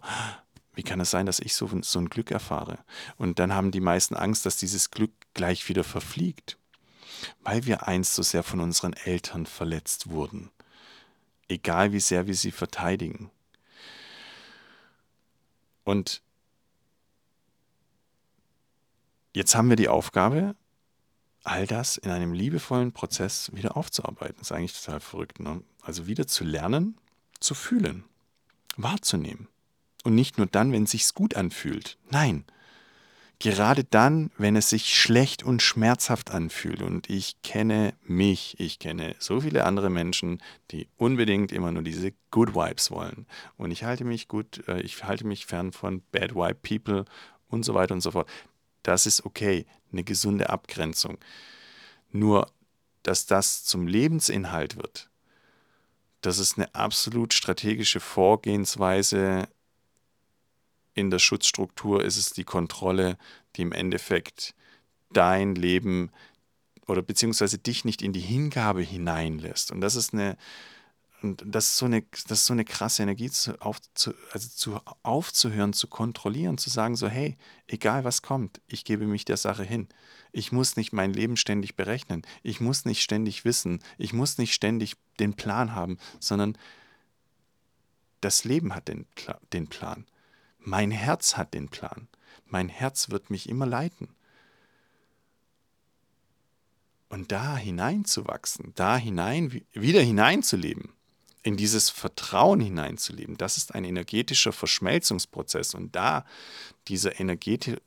wie 0.74 0.84
kann 0.84 1.00
es 1.00 1.12
sein, 1.12 1.26
dass 1.26 1.40
ich 1.40 1.54
so, 1.54 1.70
so 1.82 2.00
ein 2.00 2.10
Glück 2.10 2.32
erfahre? 2.32 2.80
Und 3.18 3.38
dann 3.40 3.54
haben 3.54 3.72
die 3.72 3.82
meisten 3.82 4.16
Angst, 4.16 4.46
dass 4.46 4.58
dieses 4.58 4.90
Glück 4.90 5.12
gleich 5.34 5.68
wieder 5.70 5.84
verfliegt 5.84 6.58
weil 7.44 7.66
wir 7.66 7.88
einst 7.88 8.16
so 8.16 8.24
sehr 8.24 8.44
von 8.44 8.60
unseren 8.60 8.94
Eltern 8.94 9.46
verletzt 9.46 10.10
wurden, 10.10 10.52
egal 11.48 11.92
wie 11.94 12.00
sehr 12.00 12.28
wir 12.28 12.36
sie 12.36 12.52
verteidigen. 12.52 13.32
Und 15.84 16.22
jetzt 19.34 19.56
haben 19.56 19.70
wir 19.70 19.76
die 19.76 19.90
Aufgabe, 19.90 20.56
all 21.44 21.66
das 21.66 21.98
in 21.98 22.12
einem 22.12 22.34
liebevollen 22.34 22.92
Prozess 22.92 23.52
wieder 23.54 23.76
aufzuarbeiten. 23.78 24.36
Das 24.38 24.48
ist 24.48 24.52
eigentlich 24.52 24.80
total 24.80 25.00
verrückt. 25.00 25.40
Ne? 25.40 25.64
Also 25.82 26.08
wieder 26.08 26.28
zu 26.28 26.44
lernen, 26.44 26.98
zu 27.40 27.56
fühlen, 27.56 28.04
wahrzunehmen. 28.78 29.48
Und 30.04 30.16
nicht 30.16 30.38
nur 30.38 30.48
dann, 30.48 30.72
wenn 30.72 30.84
es 30.84 30.92
sich 30.92 31.14
gut 31.14 31.36
anfühlt. 31.36 31.98
Nein, 32.10 32.46
Gerade 33.42 33.84
dann, 33.84 34.30
wenn 34.38 34.56
es 34.56 34.70
sich 34.70 34.94
schlecht 34.96 35.42
und 35.42 35.64
schmerzhaft 35.64 36.30
anfühlt. 36.30 36.84
Und 36.84 37.10
ich 37.10 37.42
kenne 37.42 37.96
mich, 38.04 38.60
ich 38.60 38.78
kenne 38.78 39.16
so 39.18 39.42
viele 39.42 39.66
andere 39.66 39.90
Menschen, 39.90 40.44
die 40.70 40.88
unbedingt 40.96 41.52
immer 41.52 41.72
nur 41.72 41.82
diese 41.82 42.14
Good 42.30 42.54
Vibes 42.54 42.92
wollen. 42.92 43.26
Und 43.58 43.72
ich 43.72 43.84
halte 43.84 44.04
mich 44.04 44.28
gut, 44.28 44.68
äh, 44.68 44.82
ich 44.82 45.04
halte 45.06 45.26
mich 45.26 45.48
fern 45.48 45.72
von 45.72 46.04
Bad 46.12 46.36
Vibe 46.36 46.60
People 46.62 47.06
und 47.48 47.66
so 47.66 47.74
weiter 47.74 47.96
und 47.96 48.02
so 48.02 48.12
fort. 48.12 48.30
Das 48.84 49.08
ist 49.08 49.26
okay, 49.26 49.66
eine 49.92 50.04
gesunde 50.04 50.52
Abgrenzung. 50.52 51.18
Nur, 52.12 52.46
dass 53.02 53.26
das 53.26 53.64
zum 53.64 53.88
Lebensinhalt 53.88 54.76
wird, 54.76 55.10
das 56.22 56.38
ist 56.38 56.60
eine 56.60 56.76
absolut 56.76 57.34
strategische 57.34 58.02
Vorgehensweise 58.02 59.48
in 60.94 61.10
der 61.10 61.20
Schutzstruktur 61.20 62.04
ist 62.04 62.18
es 62.18 62.32
die 62.32 62.44
Kontrolle, 62.44 63.18
die 63.56 63.62
im 63.62 63.72
Endeffekt 63.72 64.54
dein 65.12 65.56
Leben 65.56 66.12
oder 66.88 67.02
beziehungsweise 67.02 67.58
dich 67.58 67.86
nicht 67.86 68.02
in 68.02 68.14
die 68.14 68.20
Hingabe 68.20 68.82
hineinlässt. 68.82 69.72
Und 69.72 69.82
das 69.82 69.96
ist 69.96 70.14
eine, 70.14 70.38
und 71.22 71.44
das 71.46 71.68
ist 71.68 71.78
so 71.78 71.86
eine, 71.86 72.02
das 72.28 72.40
ist 72.40 72.46
so 72.46 72.54
eine 72.54 72.66
krasse 72.66 73.04
Energie, 73.04 73.30
zu, 73.30 73.60
auf, 73.62 73.78
zu, 73.94 74.14
also 74.32 74.50
zu, 74.50 74.80
aufzuhören, 75.04 75.74
zu 75.74 75.88
kontrollieren, 75.88 76.58
zu 76.58 76.70
sagen 76.70 76.96
so, 76.96 77.08
hey, 77.08 77.38
egal 77.68 78.04
was 78.04 78.22
kommt, 78.22 78.60
ich 78.68 78.84
gebe 78.84 79.06
mich 79.06 79.26
der 79.26 79.38
Sache 79.38 79.64
hin. 79.64 79.88
Ich 80.32 80.52
muss 80.52 80.76
nicht 80.78 80.94
mein 80.94 81.14
Leben 81.14 81.38
ständig 81.38 81.76
berechnen. 81.76 82.24
Ich 82.42 82.60
muss 82.60 82.86
nicht 82.86 83.02
ständig 83.02 83.46
wissen. 83.46 83.80
Ich 83.98 84.14
muss 84.14 84.38
nicht 84.38 84.54
ständig 84.54 84.96
den 85.20 85.34
Plan 85.34 85.76
haben, 85.76 85.98
sondern 86.20 86.58
das 88.22 88.44
Leben 88.44 88.74
hat 88.74 88.88
den, 88.88 89.06
den 89.52 89.68
Plan. 89.68 90.06
Mein 90.64 90.92
Herz 90.92 91.38
hat 91.38 91.54
den 91.54 91.70
Plan. 91.70 92.08
Mein 92.46 92.70
Herz 92.70 93.10
wird 93.10 93.30
mich 93.30 93.50
immer 93.50 93.66
leiten. 93.66 94.10
Und 97.10 97.32
da 97.32 97.58
hineinzuwachsen, 97.58 98.72
da 98.76 98.96
hinein, 98.96 99.62
wieder 99.74 100.02
hineinzuleben, 100.02 100.94
in 101.44 101.58
dieses 101.58 101.90
Vertrauen 101.90 102.60
hineinzuleben, 102.60 103.38
das 103.38 103.58
ist 103.58 103.74
ein 103.74 103.84
energetischer 103.84 104.54
Verschmelzungsprozess. 104.54 105.74
Und 105.74 105.96
da 105.96 106.26
dieser, 106.88 107.20
energeti 107.20 107.78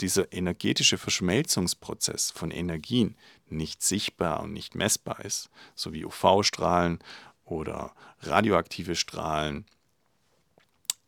dieser 0.00 0.32
energetische 0.32 0.98
Verschmelzungsprozess 0.98 2.30
von 2.30 2.50
Energien 2.50 3.16
nicht 3.48 3.82
sichtbar 3.82 4.42
und 4.42 4.52
nicht 4.52 4.74
messbar 4.74 5.24
ist, 5.24 5.50
so 5.74 5.92
wie 5.92 6.04
UV-Strahlen 6.04 7.00
oder 7.44 7.94
radioaktive 8.22 8.96
Strahlen, 8.96 9.66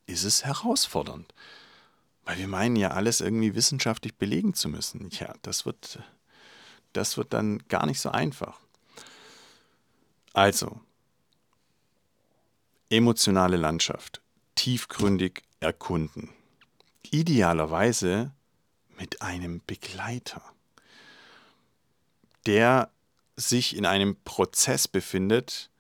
ist 0.07 0.25
es 0.25 0.45
herausfordernd. 0.45 1.33
Weil 2.25 2.39
wir 2.39 2.49
meinen 2.49 2.77
ja 2.77 2.91
alles 2.93 3.21
irgendwie 3.21 3.55
wissenschaftlich 3.55 4.17
belegen 4.17 4.55
zu 4.55 4.69
müssen. 4.69 5.11
Ja, 5.11 5.35
das 5.43 5.67
wird, 5.67 5.99
das 6.93 7.17
wird 7.17 7.33
dann 7.33 7.59
gar 7.69 7.87
nicht 7.87 8.01
so 8.01 8.11
einfach. 8.11 8.59
Also, 10.33 10.81
emotionale 12.89 13.57
Landschaft, 13.57 14.23
tiefgründig 14.55 15.43
erkunden. 15.61 16.31
Idealerweise 17.11 18.33
mit 18.99 19.23
einem 19.23 19.61
Begleiter, 19.67 20.43
der 22.47 22.91
sich 23.37 23.77
in 23.77 23.87
einem 23.87 24.17
Prozess 24.25 24.89
befindet, 24.89 25.71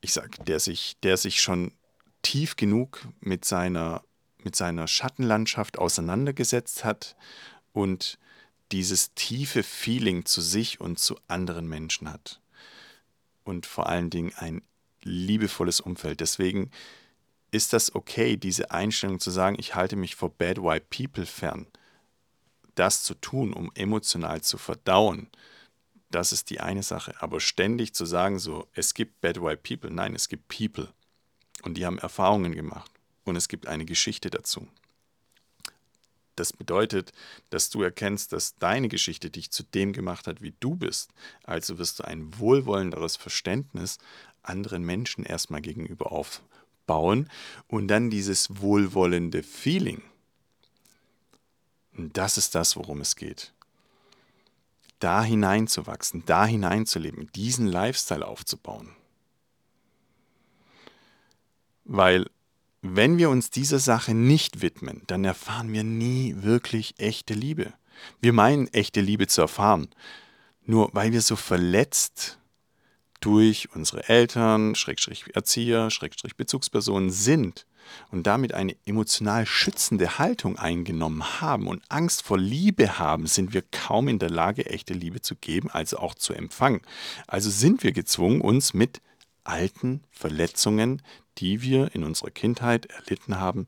ich 0.00 0.12
sag, 0.12 0.44
der 0.46 0.60
sich, 0.60 0.96
der 1.02 1.16
sich 1.16 1.40
schon 1.40 1.72
tief 2.22 2.56
genug 2.56 3.06
mit 3.20 3.44
seiner, 3.44 4.02
mit 4.38 4.56
seiner 4.56 4.86
Schattenlandschaft 4.86 5.78
auseinandergesetzt 5.78 6.84
hat 6.84 7.16
und 7.72 8.18
dieses 8.72 9.14
tiefe 9.14 9.62
Feeling 9.62 10.24
zu 10.24 10.40
sich 10.40 10.80
und 10.80 10.98
zu 10.98 11.18
anderen 11.28 11.68
Menschen 11.68 12.10
hat. 12.10 12.40
Und 13.44 13.66
vor 13.66 13.88
allen 13.88 14.10
Dingen 14.10 14.32
ein 14.36 14.62
liebevolles 15.02 15.80
Umfeld. 15.80 16.20
Deswegen 16.20 16.70
ist 17.50 17.72
das 17.72 17.94
okay, 17.94 18.36
diese 18.36 18.70
Einstellung 18.70 19.18
zu 19.18 19.30
sagen, 19.30 19.56
ich 19.58 19.74
halte 19.74 19.96
mich 19.96 20.14
vor 20.14 20.30
Bad 20.30 20.58
White 20.62 20.86
People 20.90 21.26
fern. 21.26 21.66
Das 22.74 23.02
zu 23.02 23.14
tun, 23.14 23.52
um 23.52 23.72
emotional 23.74 24.42
zu 24.42 24.56
verdauen, 24.56 25.28
das 26.10 26.32
ist 26.32 26.50
die 26.50 26.60
eine 26.60 26.82
Sache. 26.82 27.14
Aber 27.20 27.40
ständig 27.40 27.94
zu 27.94 28.04
sagen, 28.04 28.38
so, 28.38 28.68
es 28.72 28.94
gibt 28.94 29.20
Bad 29.20 29.42
White 29.42 29.62
People, 29.62 29.90
nein, 29.90 30.14
es 30.14 30.28
gibt 30.28 30.48
People. 30.48 30.88
Und 31.62 31.74
die 31.74 31.86
haben 31.86 31.98
Erfahrungen 31.98 32.54
gemacht. 32.54 32.90
Und 33.24 33.36
es 33.36 33.48
gibt 33.48 33.66
eine 33.66 33.84
Geschichte 33.84 34.30
dazu. 34.30 34.66
Das 36.36 36.52
bedeutet, 36.54 37.12
dass 37.50 37.68
du 37.68 37.82
erkennst, 37.82 38.32
dass 38.32 38.56
deine 38.56 38.88
Geschichte 38.88 39.28
dich 39.28 39.50
zu 39.50 39.62
dem 39.62 39.92
gemacht 39.92 40.26
hat, 40.26 40.40
wie 40.40 40.54
du 40.58 40.74
bist. 40.74 41.10
Also 41.44 41.78
wirst 41.78 41.98
du 41.98 42.04
ein 42.04 42.38
wohlwollenderes 42.38 43.16
Verständnis 43.16 43.98
anderen 44.42 44.82
Menschen 44.84 45.24
erstmal 45.24 45.60
gegenüber 45.60 46.12
aufbauen 46.12 47.28
und 47.68 47.88
dann 47.88 48.08
dieses 48.08 48.60
wohlwollende 48.60 49.42
Feeling. 49.42 50.02
Und 51.96 52.16
das 52.16 52.38
ist 52.38 52.54
das, 52.54 52.76
worum 52.76 53.02
es 53.02 53.16
geht. 53.16 53.52
Da 54.98 55.22
hineinzuwachsen, 55.22 56.24
da 56.24 56.46
hineinzuleben, 56.46 57.30
diesen 57.32 57.66
Lifestyle 57.66 58.26
aufzubauen. 58.26 58.96
Weil 61.92 62.26
wenn 62.82 63.18
wir 63.18 63.30
uns 63.30 63.50
dieser 63.50 63.80
Sache 63.80 64.14
nicht 64.14 64.62
widmen, 64.62 65.02
dann 65.08 65.24
erfahren 65.24 65.72
wir 65.72 65.82
nie 65.82 66.36
wirklich 66.38 66.94
echte 66.98 67.34
Liebe. 67.34 67.72
Wir 68.20 68.32
meinen 68.32 68.68
echte 68.68 69.00
Liebe 69.00 69.26
zu 69.26 69.40
erfahren, 69.40 69.88
nur 70.64 70.90
weil 70.92 71.10
wir 71.10 71.20
so 71.20 71.34
verletzt 71.34 72.38
durch 73.18 73.74
unsere 73.74 74.08
Eltern, 74.08 74.76
Schrägstrich 74.76 75.34
Erzieher, 75.34 75.90
Schrägstrich 75.90 76.36
Bezugspersonen 76.36 77.10
sind 77.10 77.66
und 78.12 78.24
damit 78.28 78.54
eine 78.54 78.76
emotional 78.86 79.44
schützende 79.44 80.20
Haltung 80.20 80.56
eingenommen 80.60 81.40
haben 81.40 81.66
und 81.66 81.82
Angst 81.88 82.22
vor 82.22 82.38
Liebe 82.38 83.00
haben, 83.00 83.26
sind 83.26 83.52
wir 83.52 83.62
kaum 83.62 84.06
in 84.06 84.20
der 84.20 84.30
Lage, 84.30 84.64
echte 84.66 84.94
Liebe 84.94 85.22
zu 85.22 85.34
geben, 85.34 85.68
also 85.70 85.98
auch 85.98 86.14
zu 86.14 86.34
empfangen. 86.34 86.82
Also 87.26 87.50
sind 87.50 87.82
wir 87.82 87.90
gezwungen, 87.90 88.40
uns 88.42 88.74
mit 88.74 89.02
alten 89.50 90.02
Verletzungen, 90.10 91.02
die 91.38 91.62
wir 91.62 91.94
in 91.94 92.04
unserer 92.04 92.30
Kindheit 92.30 92.86
erlitten 92.86 93.38
haben, 93.38 93.66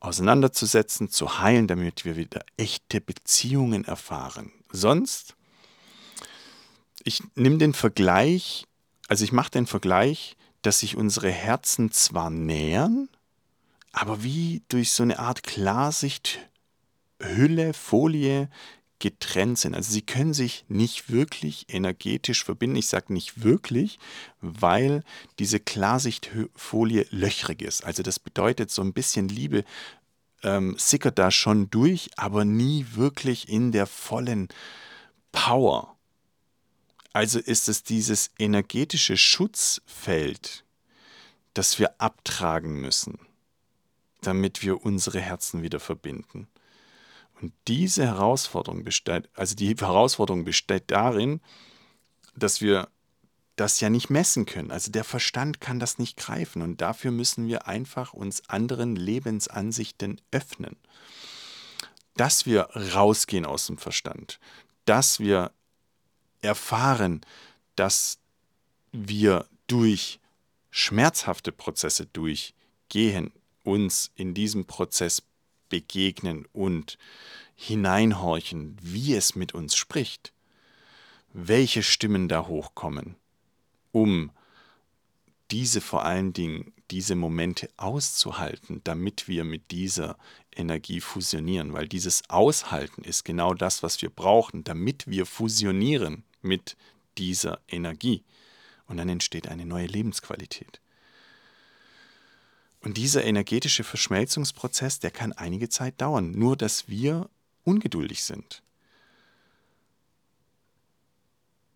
auseinanderzusetzen, 0.00 1.10
zu 1.10 1.40
heilen, 1.40 1.66
damit 1.66 2.04
wir 2.04 2.16
wieder 2.16 2.44
echte 2.56 3.00
Beziehungen 3.00 3.84
erfahren. 3.84 4.52
Sonst 4.70 5.36
ich 7.04 7.22
nehme 7.34 7.58
den 7.58 7.74
Vergleich, 7.74 8.64
also 9.08 9.24
ich 9.24 9.32
mache 9.32 9.50
den 9.50 9.66
Vergleich, 9.66 10.36
dass 10.62 10.80
sich 10.80 10.96
unsere 10.96 11.30
Herzen 11.30 11.90
zwar 11.90 12.30
nähern, 12.30 13.08
aber 13.92 14.22
wie 14.22 14.62
durch 14.68 14.92
so 14.92 15.02
eine 15.02 15.18
Art 15.18 15.42
Klarsichthülle, 15.42 17.74
Folie 17.74 18.48
getrennt 19.02 19.58
sind. 19.58 19.74
Also 19.74 19.92
sie 19.92 20.02
können 20.02 20.32
sich 20.32 20.64
nicht 20.68 21.10
wirklich 21.10 21.66
energetisch 21.68 22.44
verbinden. 22.44 22.76
Ich 22.76 22.86
sage 22.86 23.12
nicht 23.12 23.42
wirklich, 23.42 23.98
weil 24.40 25.02
diese 25.40 25.58
Klarsichtfolie 25.58 27.08
löchrig 27.10 27.62
ist. 27.62 27.84
Also 27.84 28.04
das 28.04 28.20
bedeutet, 28.20 28.70
so 28.70 28.80
ein 28.80 28.92
bisschen 28.92 29.28
Liebe 29.28 29.64
ähm, 30.44 30.76
sickert 30.78 31.18
da 31.18 31.32
schon 31.32 31.68
durch, 31.68 32.10
aber 32.16 32.44
nie 32.44 32.86
wirklich 32.92 33.48
in 33.48 33.72
der 33.72 33.88
vollen 33.88 34.46
Power. 35.32 35.96
Also 37.12 37.40
ist 37.40 37.68
es 37.68 37.82
dieses 37.82 38.30
energetische 38.38 39.16
Schutzfeld, 39.16 40.64
das 41.54 41.80
wir 41.80 42.00
abtragen 42.00 42.80
müssen, 42.80 43.18
damit 44.20 44.62
wir 44.62 44.86
unsere 44.86 45.18
Herzen 45.18 45.64
wieder 45.64 45.80
verbinden. 45.80 46.46
Und 47.42 47.52
diese 47.66 48.06
Herausforderung 48.06 48.84
besteht, 48.84 49.28
also 49.34 49.56
die 49.56 49.74
Herausforderung 49.74 50.44
besteht 50.44 50.84
darin, 50.92 51.40
dass 52.36 52.60
wir 52.60 52.88
das 53.56 53.80
ja 53.80 53.90
nicht 53.90 54.10
messen 54.10 54.46
können. 54.46 54.70
Also 54.70 54.92
der 54.92 55.02
Verstand 55.04 55.60
kann 55.60 55.80
das 55.80 55.98
nicht 55.98 56.16
greifen 56.16 56.62
und 56.62 56.80
dafür 56.80 57.10
müssen 57.10 57.48
wir 57.48 57.66
einfach 57.66 58.12
uns 58.12 58.48
anderen 58.48 58.94
Lebensansichten 58.94 60.20
öffnen. 60.30 60.76
Dass 62.16 62.46
wir 62.46 62.62
rausgehen 62.94 63.44
aus 63.44 63.66
dem 63.66 63.76
Verstand, 63.76 64.38
dass 64.84 65.18
wir 65.18 65.50
erfahren, 66.42 67.22
dass 67.74 68.18
wir 68.92 69.46
durch 69.66 70.20
schmerzhafte 70.70 71.50
Prozesse 71.50 72.06
durchgehen, 72.06 73.32
uns 73.64 74.12
in 74.14 74.32
diesem 74.32 74.64
Prozess 74.64 75.22
begegnen 75.72 76.46
und 76.52 76.98
hineinhorchen, 77.54 78.76
wie 78.82 79.14
es 79.14 79.34
mit 79.34 79.54
uns 79.54 79.74
spricht, 79.74 80.34
welche 81.32 81.82
Stimmen 81.82 82.28
da 82.28 82.46
hochkommen, 82.46 83.16
um 83.90 84.30
diese 85.50 85.80
vor 85.80 86.04
allen 86.04 86.34
Dingen, 86.34 86.74
diese 86.90 87.14
Momente 87.14 87.70
auszuhalten, 87.78 88.82
damit 88.84 89.28
wir 89.28 89.44
mit 89.44 89.70
dieser 89.70 90.18
Energie 90.54 91.00
fusionieren, 91.00 91.72
weil 91.72 91.88
dieses 91.88 92.28
Aushalten 92.28 93.02
ist 93.02 93.24
genau 93.24 93.54
das, 93.54 93.82
was 93.82 94.02
wir 94.02 94.10
brauchen, 94.10 94.64
damit 94.64 95.06
wir 95.06 95.24
fusionieren 95.24 96.24
mit 96.42 96.76
dieser 97.16 97.60
Energie. 97.66 98.24
Und 98.88 98.98
dann 98.98 99.08
entsteht 99.08 99.48
eine 99.48 99.64
neue 99.64 99.86
Lebensqualität. 99.86 100.82
Und 102.82 102.96
dieser 102.96 103.24
energetische 103.24 103.84
Verschmelzungsprozess, 103.84 104.98
der 104.98 105.12
kann 105.12 105.32
einige 105.32 105.68
Zeit 105.68 106.00
dauern, 106.00 106.32
nur 106.32 106.56
dass 106.56 106.88
wir 106.88 107.30
ungeduldig 107.64 108.24
sind. 108.24 108.62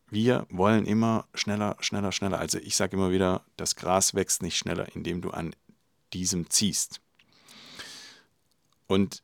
Wir 0.08 0.46
wollen 0.50 0.84
immer 0.84 1.26
schneller, 1.34 1.76
schneller, 1.80 2.12
schneller. 2.12 2.38
Also 2.38 2.58
ich 2.58 2.76
sage 2.76 2.96
immer 2.96 3.10
wieder, 3.10 3.44
das 3.56 3.76
Gras 3.76 4.14
wächst 4.14 4.42
nicht 4.42 4.56
schneller, 4.56 4.94
indem 4.94 5.20
du 5.20 5.30
an 5.30 5.54
diesem 6.12 6.50
ziehst. 6.50 7.00
Und 8.86 9.22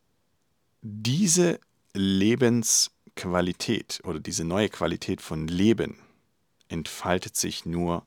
diese 0.81 1.59
Lebens 1.93 2.91
Qualität 3.15 4.01
oder 4.03 4.19
diese 4.19 4.43
neue 4.43 4.69
Qualität 4.69 5.21
von 5.21 5.47
Leben 5.47 5.99
entfaltet 6.67 7.35
sich 7.35 7.65
nur, 7.65 8.05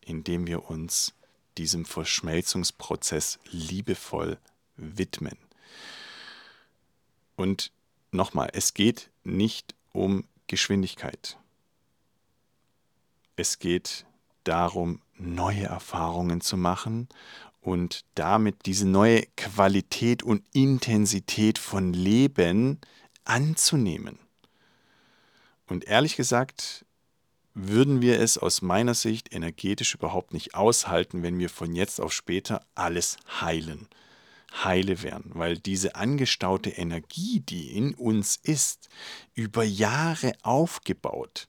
indem 0.00 0.46
wir 0.46 0.68
uns 0.68 1.14
diesem 1.58 1.84
Verschmelzungsprozess 1.84 3.38
liebevoll 3.50 4.38
widmen. 4.76 5.36
Und 7.36 7.72
nochmal, 8.10 8.50
es 8.52 8.74
geht 8.74 9.10
nicht 9.24 9.74
um 9.92 10.24
Geschwindigkeit. 10.46 11.36
Es 13.36 13.58
geht 13.58 14.06
darum, 14.44 15.02
neue 15.16 15.64
Erfahrungen 15.64 16.40
zu 16.40 16.56
machen 16.56 17.08
und 17.60 18.04
damit 18.14 18.66
diese 18.66 18.86
neue 18.86 19.24
Qualität 19.36 20.22
und 20.22 20.42
Intensität 20.52 21.58
von 21.58 21.92
Leben 21.92 22.80
anzunehmen. 23.24 24.18
Und 25.66 25.84
ehrlich 25.84 26.16
gesagt, 26.16 26.86
würden 27.60 28.00
wir 28.00 28.20
es 28.20 28.38
aus 28.38 28.62
meiner 28.62 28.94
Sicht 28.94 29.34
energetisch 29.34 29.94
überhaupt 29.94 30.32
nicht 30.32 30.54
aushalten, 30.54 31.24
wenn 31.24 31.38
wir 31.40 31.50
von 31.50 31.74
jetzt 31.74 32.00
auf 32.00 32.12
später 32.12 32.64
alles 32.76 33.16
heilen, 33.40 33.88
heile 34.62 35.02
wären, 35.02 35.24
weil 35.34 35.58
diese 35.58 35.96
angestaute 35.96 36.70
Energie, 36.70 37.40
die 37.40 37.76
in 37.76 37.94
uns 37.94 38.36
ist, 38.36 38.88
über 39.34 39.64
Jahre 39.64 40.34
aufgebaut, 40.42 41.48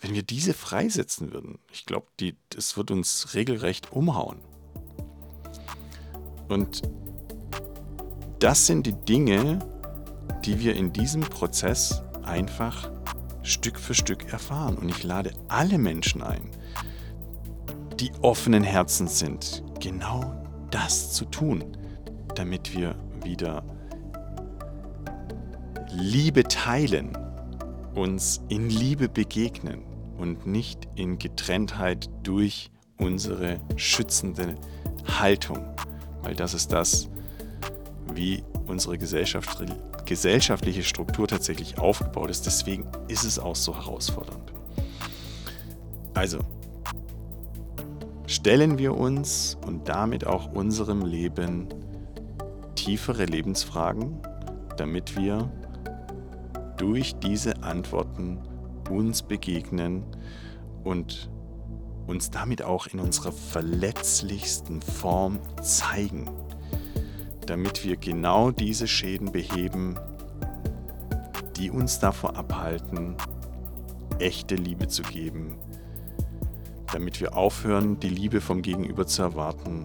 wenn 0.00 0.12
wir 0.12 0.24
diese 0.24 0.54
freisetzen 0.54 1.32
würden, 1.32 1.60
ich 1.70 1.86
glaube, 1.86 2.08
das 2.48 2.76
wird 2.76 2.90
uns 2.90 3.34
regelrecht 3.34 3.92
umhauen. 3.92 4.40
Und 6.48 6.82
das 8.40 8.66
sind 8.66 8.88
die 8.88 9.04
Dinge, 9.04 9.60
die 10.44 10.58
wir 10.58 10.74
in 10.74 10.92
diesem 10.92 11.20
Prozess 11.20 12.02
einfach 12.24 12.90
Stück 13.42 13.78
für 13.78 13.94
Stück 13.94 14.32
erfahren. 14.32 14.76
Und 14.76 14.88
ich 14.88 15.02
lade 15.02 15.32
alle 15.48 15.78
Menschen 15.78 16.22
ein, 16.22 16.50
die 18.00 18.12
offenen 18.22 18.62
Herzens 18.62 19.18
sind, 19.18 19.62
genau 19.80 20.46
das 20.70 21.12
zu 21.12 21.24
tun, 21.26 21.64
damit 22.34 22.76
wir 22.76 22.94
wieder 23.22 23.62
Liebe 25.90 26.44
teilen, 26.44 27.16
uns 27.94 28.40
in 28.48 28.70
Liebe 28.70 29.08
begegnen 29.08 29.82
und 30.16 30.46
nicht 30.46 30.88
in 30.94 31.18
Getrenntheit 31.18 32.08
durch 32.22 32.70
unsere 32.96 33.60
schützende 33.76 34.56
Haltung. 35.18 35.58
Weil 36.22 36.34
das 36.34 36.54
ist 36.54 36.72
das, 36.72 37.08
wie 38.14 38.42
unsere 38.66 38.96
Gesellschaft, 38.96 39.62
gesellschaftliche 40.04 40.82
Struktur 40.82 41.28
tatsächlich 41.28 41.78
aufgebaut 41.78 42.30
ist. 42.30 42.46
Deswegen 42.46 42.86
ist 43.08 43.24
es 43.24 43.38
auch 43.38 43.56
so 43.56 43.74
herausfordernd. 43.74 44.52
Also, 46.14 46.40
stellen 48.26 48.78
wir 48.78 48.96
uns 48.96 49.56
und 49.66 49.88
damit 49.88 50.26
auch 50.26 50.52
unserem 50.52 51.04
Leben 51.04 51.68
tiefere 52.74 53.24
Lebensfragen, 53.24 54.18
damit 54.76 55.16
wir 55.16 55.50
durch 56.76 57.14
diese 57.16 57.62
Antworten 57.62 58.38
uns 58.90 59.22
begegnen 59.22 60.04
und 60.84 61.30
uns 62.06 62.30
damit 62.30 62.62
auch 62.62 62.88
in 62.88 63.00
unserer 63.00 63.32
verletzlichsten 63.32 64.82
Form 64.82 65.38
zeigen, 65.62 66.28
damit 67.52 67.84
wir 67.84 67.98
genau 67.98 68.50
diese 68.50 68.88
Schäden 68.88 69.30
beheben, 69.30 69.96
die 71.58 71.70
uns 71.70 71.98
davor 71.98 72.34
abhalten, 72.34 73.14
echte 74.18 74.54
Liebe 74.54 74.88
zu 74.88 75.02
geben, 75.02 75.58
damit 76.94 77.20
wir 77.20 77.36
aufhören, 77.36 78.00
die 78.00 78.08
Liebe 78.08 78.40
vom 78.40 78.62
Gegenüber 78.62 79.06
zu 79.06 79.20
erwarten, 79.20 79.84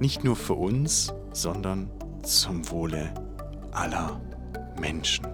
nicht 0.00 0.24
nur 0.24 0.34
für 0.34 0.54
uns, 0.54 1.14
sondern 1.32 1.88
zum 2.24 2.68
Wohle 2.68 3.14
aller 3.70 4.20
Menschen 4.80 5.24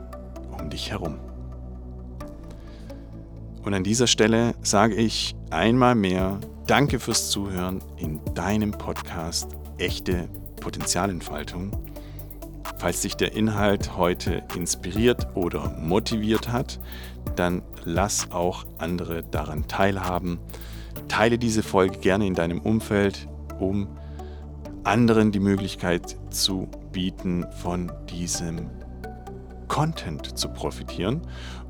um 0.60 0.68
dich 0.68 0.90
herum. 0.90 1.18
Und 3.62 3.72
an 3.72 3.84
dieser 3.84 4.06
Stelle 4.06 4.54
sage 4.60 4.96
ich 4.96 5.34
einmal 5.48 5.94
mehr 5.94 6.40
Danke 6.66 7.00
fürs 7.00 7.30
Zuhören 7.30 7.82
in 7.96 8.20
deinem 8.34 8.72
Podcast 8.72 9.56
Echte 9.78 10.28
Potenzialentfaltung. 10.64 11.72
Falls 12.78 13.02
dich 13.02 13.16
der 13.16 13.36
Inhalt 13.36 13.98
heute 13.98 14.42
inspiriert 14.56 15.28
oder 15.36 15.76
motiviert 15.78 16.50
hat, 16.50 16.80
dann 17.36 17.62
lass 17.84 18.32
auch 18.32 18.64
andere 18.78 19.22
daran 19.22 19.68
teilhaben. 19.68 20.38
Teile 21.06 21.38
diese 21.38 21.62
Folge 21.62 21.98
gerne 21.98 22.26
in 22.26 22.34
deinem 22.34 22.60
Umfeld, 22.60 23.28
um 23.60 23.88
anderen 24.84 25.32
die 25.32 25.40
Möglichkeit 25.40 26.16
zu 26.30 26.68
bieten, 26.92 27.44
von 27.62 27.92
diesem 28.08 28.70
Content 29.68 30.38
zu 30.38 30.48
profitieren. 30.48 31.20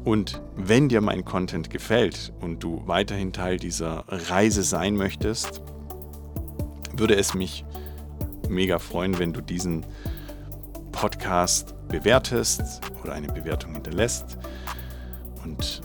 Und 0.04 0.40
wenn 0.54 0.88
dir 0.88 1.00
mein 1.00 1.24
Content 1.24 1.68
gefällt 1.68 2.32
und 2.40 2.62
du 2.62 2.82
weiterhin 2.86 3.32
Teil 3.32 3.56
dieser 3.56 4.04
Reise 4.06 4.62
sein 4.62 4.94
möchtest, 4.96 5.62
würde 6.96 7.16
es 7.16 7.34
mich 7.34 7.64
mega 8.48 8.78
freuen, 8.78 9.18
wenn 9.18 9.32
du 9.32 9.40
diesen 9.40 9.84
Podcast 10.92 11.74
bewertest 11.88 12.80
oder 13.02 13.12
eine 13.12 13.28
Bewertung 13.28 13.74
hinterlässt. 13.74 14.38
Und 15.44 15.82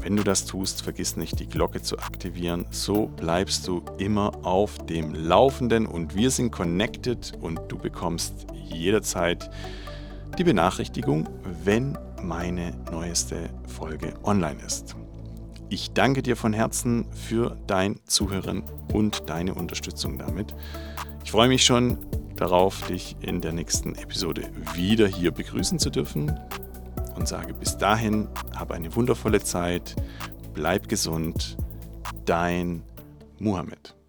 wenn 0.00 0.16
du 0.16 0.22
das 0.22 0.46
tust, 0.46 0.82
vergiss 0.82 1.16
nicht, 1.16 1.40
die 1.40 1.48
Glocke 1.48 1.82
zu 1.82 1.98
aktivieren. 1.98 2.66
So 2.70 3.06
bleibst 3.06 3.68
du 3.68 3.82
immer 3.98 4.32
auf 4.46 4.78
dem 4.86 5.14
Laufenden 5.14 5.86
und 5.86 6.14
wir 6.14 6.30
sind 6.30 6.50
connected 6.50 7.32
und 7.40 7.60
du 7.68 7.76
bekommst 7.76 8.46
jederzeit 8.54 9.50
die 10.38 10.44
Benachrichtigung, 10.44 11.28
wenn 11.64 11.98
meine 12.22 12.72
neueste 12.90 13.50
Folge 13.66 14.14
online 14.24 14.62
ist. 14.64 14.96
Ich 15.68 15.92
danke 15.92 16.22
dir 16.22 16.36
von 16.36 16.52
Herzen 16.52 17.06
für 17.12 17.56
dein 17.66 18.00
Zuhören 18.06 18.62
und 18.92 19.28
deine 19.28 19.54
Unterstützung 19.54 20.18
damit. 20.18 20.54
Ich 21.24 21.30
freue 21.30 21.48
mich 21.48 21.64
schon 21.64 21.98
darauf, 22.36 22.86
dich 22.86 23.16
in 23.20 23.40
der 23.40 23.52
nächsten 23.52 23.94
Episode 23.94 24.50
wieder 24.74 25.06
hier 25.06 25.30
begrüßen 25.30 25.78
zu 25.78 25.90
dürfen 25.90 26.38
und 27.16 27.28
sage 27.28 27.54
bis 27.54 27.76
dahin, 27.76 28.28
habe 28.56 28.74
eine 28.74 28.94
wundervolle 28.96 29.40
Zeit, 29.40 29.94
bleib 30.54 30.88
gesund, 30.88 31.56
dein 32.24 32.82
Muhammad. 33.38 33.99